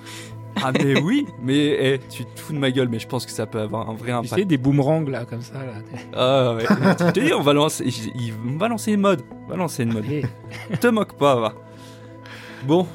ah 0.63 0.71
mais 0.71 0.99
oui, 1.01 1.25
mais 1.41 1.55
eh, 1.79 1.99
tu 2.09 2.25
te 2.25 2.39
fous 2.39 2.53
de 2.53 2.57
ma 2.59 2.71
gueule, 2.71 2.87
mais 2.89 2.99
je 2.99 3.07
pense 3.07 3.25
que 3.25 3.31
ça 3.31 3.45
peut 3.45 3.59
avoir 3.59 3.89
un 3.89 3.93
vrai 3.93 4.07
Tu 4.07 4.13
impact. 4.13 4.35
sais, 4.35 4.45
des 4.45 4.57
boomerangs 4.57 5.05
là, 5.09 5.25
comme 5.25 5.41
ça. 5.41 5.55
Là. 5.55 5.73
Ah 6.15 6.55
ouais, 6.55 6.65
tu 6.97 7.13
te 7.13 7.19
dis, 7.19 7.33
on 7.33 7.41
va 7.41 7.53
lancer, 7.53 7.83
il- 7.85 8.33
on 8.47 8.57
va 8.57 8.67
lancer 8.67 8.93
une 8.93 9.01
mode, 9.01 9.21
on 9.45 9.49
va 9.49 9.55
lancer 9.57 9.83
une 9.83 9.93
mode. 9.93 10.05
Allez. 10.05 10.25
Te 10.79 10.87
moque 10.87 11.13
pas, 11.17 11.35
va. 11.35 11.53
Bon, 12.65 12.87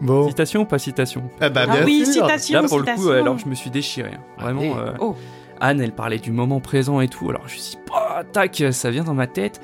Bon. 0.00 0.28
citation 0.28 0.62
ou 0.62 0.64
pas 0.66 0.78
citation? 0.78 1.22
Ah, 1.40 1.48
bah, 1.48 1.62
Ah 1.68 1.72
bien 1.76 1.84
oui, 1.84 2.04
sûr. 2.04 2.12
citation, 2.26 2.62
Là 2.62 2.68
pour 2.68 2.78
le 2.80 2.84
coup, 2.94 3.08
alors 3.10 3.38
je 3.38 3.46
me 3.48 3.54
suis 3.54 3.70
déchiré. 3.70 4.10
hein. 4.14 4.20
Vraiment, 4.38 4.60
Allez. 4.60 4.74
euh, 4.90 4.92
Oh, 5.00 5.16
Anne, 5.58 5.80
elle 5.80 5.92
parlait 5.92 6.18
du 6.18 6.32
moment 6.32 6.60
présent 6.60 7.00
et 7.00 7.08
tout. 7.08 7.28
Alors 7.30 7.48
je 7.48 7.54
me 7.54 7.58
suis 7.58 7.76
dit, 7.76 7.78
bah, 7.88 8.22
tac, 8.30 8.62
ça 8.72 8.90
vient 8.90 9.04
dans 9.04 9.14
ma 9.14 9.26
tête. 9.26 9.60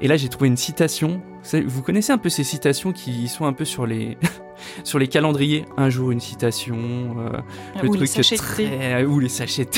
Et 0.00 0.08
là, 0.08 0.16
j'ai 0.16 0.28
trouvé 0.28 0.48
une 0.48 0.56
citation. 0.56 1.20
Vous 1.66 1.82
connaissez 1.82 2.12
un 2.12 2.18
peu 2.18 2.28
ces 2.28 2.44
citations 2.44 2.92
qui 2.92 3.28
sont 3.28 3.44
un 3.44 3.52
peu 3.52 3.64
sur 3.64 3.86
les 3.86 4.16
sur 4.84 4.98
les 4.98 5.08
calendriers. 5.08 5.64
Un 5.76 5.90
jour 5.90 6.10
une 6.10 6.20
citation, 6.20 6.76
euh, 6.76 7.38
le 7.82 7.88
Ou 7.88 7.94
les 7.94 8.08
truc 8.08 8.36
très 8.36 9.04
ou 9.04 9.20
les 9.20 9.28
sachets. 9.28 9.68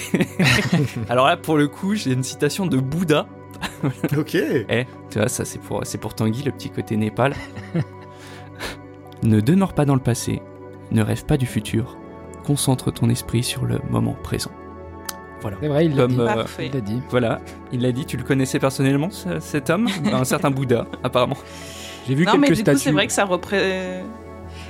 Alors 1.08 1.26
là, 1.26 1.36
pour 1.36 1.56
le 1.56 1.68
coup, 1.68 1.94
j'ai 1.94 2.12
une 2.12 2.22
citation 2.22 2.66
de 2.66 2.78
Bouddha. 2.78 3.26
Ok. 4.16 4.34
Eh, 4.34 4.86
tu 5.10 5.18
vois, 5.18 5.28
ça 5.28 5.44
c'est 5.44 5.60
pour 5.60 5.82
c'est 5.84 5.98
pour 5.98 6.14
Tanguy, 6.14 6.42
le 6.42 6.50
petit 6.50 6.70
côté 6.70 6.96
Népal. 6.96 7.34
ne 9.22 9.40
demeure 9.40 9.72
pas 9.72 9.84
dans 9.84 9.94
le 9.94 10.00
passé, 10.00 10.42
ne 10.90 11.02
rêve 11.02 11.24
pas 11.24 11.36
du 11.36 11.46
futur. 11.46 11.96
Concentre 12.44 12.90
ton 12.90 13.08
esprit 13.08 13.44
sur 13.44 13.64
le 13.64 13.78
moment 13.88 14.16
présent. 14.20 14.50
Voilà. 15.42 15.56
C'est 15.60 15.68
vrai, 15.68 15.84
il 15.86 15.94
l'a 15.96 16.02
Comme, 16.02 16.12
dit. 16.12 16.20
euh. 16.20 16.44
Il 16.60 16.72
l'a 16.72 16.80
dit. 16.80 17.02
Voilà, 17.10 17.40
il 17.72 17.82
l'a 17.82 17.92
dit, 17.92 18.06
tu 18.06 18.16
le 18.16 18.22
connaissais 18.22 18.58
personnellement, 18.58 19.10
ce- 19.10 19.40
cet 19.40 19.68
homme 19.70 19.88
Un 20.12 20.24
certain 20.24 20.50
Bouddha, 20.50 20.86
apparemment. 21.02 21.36
J'ai 22.08 22.14
vu 22.14 22.24
non, 22.24 22.36
mais 22.38 22.46
quelques 22.48 22.64
du 22.64 22.72
coup, 22.72 22.78
c'est 22.78 22.90
vrai 22.92 23.06
que 23.06 23.12
ça, 23.12 23.24
repré- 23.24 24.00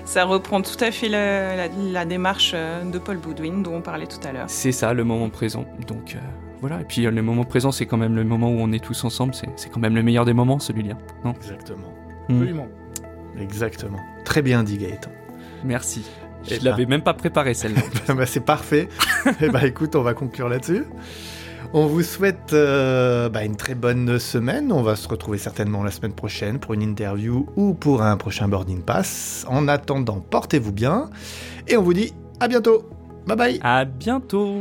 ça 0.04 0.24
reprend 0.24 0.60
tout 0.62 0.76
à 0.82 0.90
fait 0.90 1.08
la, 1.08 1.56
la- 1.56 1.68
la 1.68 2.04
démarche 2.04 2.52
euh, 2.54 2.84
de 2.84 2.98
Paul 2.98 3.18
Boudwin 3.18 3.62
dont 3.62 3.76
on 3.76 3.80
parlait 3.80 4.06
tout 4.06 4.20
à 4.26 4.32
l'heure. 4.32 4.44
C'est 4.48 4.72
ça, 4.72 4.92
le 4.92 5.04
moment 5.04 5.28
présent. 5.30 5.64
Donc 5.86 6.14
euh, 6.16 6.18
voilà, 6.60 6.80
et 6.80 6.84
puis 6.84 7.02
le 7.02 7.22
moment 7.22 7.44
présent, 7.44 7.72
c'est 7.72 7.86
quand 7.86 7.96
même 7.96 8.14
le 8.16 8.24
moment 8.24 8.48
où 8.50 8.56
on 8.58 8.72
est 8.72 8.82
tous 8.84 9.04
ensemble, 9.04 9.34
c'est 9.34 9.48
c'est 9.56 9.70
quand 9.70 9.80
même 9.80 9.94
le 9.94 10.02
meilleur 10.02 10.24
des 10.24 10.32
moments, 10.34 10.58
celui-là. 10.58 10.94
Non? 11.24 11.32
Exactement. 11.32 11.88
Hmm. 12.28 12.34
Absolument. 12.34 12.68
Exactement. 13.40 13.98
Très 14.24 14.42
bien 14.42 14.62
dit, 14.62 14.76
Gaëtan. 14.78 15.10
Merci. 15.64 16.04
Eh 16.50 16.54
Je 16.56 16.60
ben. 16.60 16.70
l'avais 16.70 16.86
même 16.86 17.02
pas 17.02 17.14
préparé 17.14 17.54
celle-là. 17.54 17.82
bah, 18.14 18.26
c'est 18.26 18.44
parfait. 18.44 18.88
Et 19.40 19.48
bah 19.48 19.66
écoute, 19.66 19.94
on 19.96 20.02
va 20.02 20.14
conclure 20.14 20.48
là-dessus. 20.48 20.84
On 21.74 21.86
vous 21.86 22.02
souhaite 22.02 22.52
euh, 22.52 23.28
bah, 23.30 23.44
une 23.44 23.56
très 23.56 23.74
bonne 23.74 24.18
semaine. 24.18 24.72
On 24.72 24.82
va 24.82 24.94
se 24.94 25.08
retrouver 25.08 25.38
certainement 25.38 25.82
la 25.82 25.90
semaine 25.90 26.12
prochaine 26.12 26.58
pour 26.58 26.74
une 26.74 26.82
interview 26.82 27.46
ou 27.56 27.72
pour 27.72 28.02
un 28.02 28.16
prochain 28.16 28.46
boarding 28.48 28.82
pass. 28.82 29.46
En 29.48 29.68
attendant, 29.68 30.20
portez-vous 30.20 30.72
bien 30.72 31.08
et 31.68 31.76
on 31.76 31.82
vous 31.82 31.94
dit 31.94 32.12
à 32.40 32.48
bientôt. 32.48 32.88
Bye 33.26 33.36
bye. 33.36 33.60
à 33.62 33.84
bientôt 33.84 34.58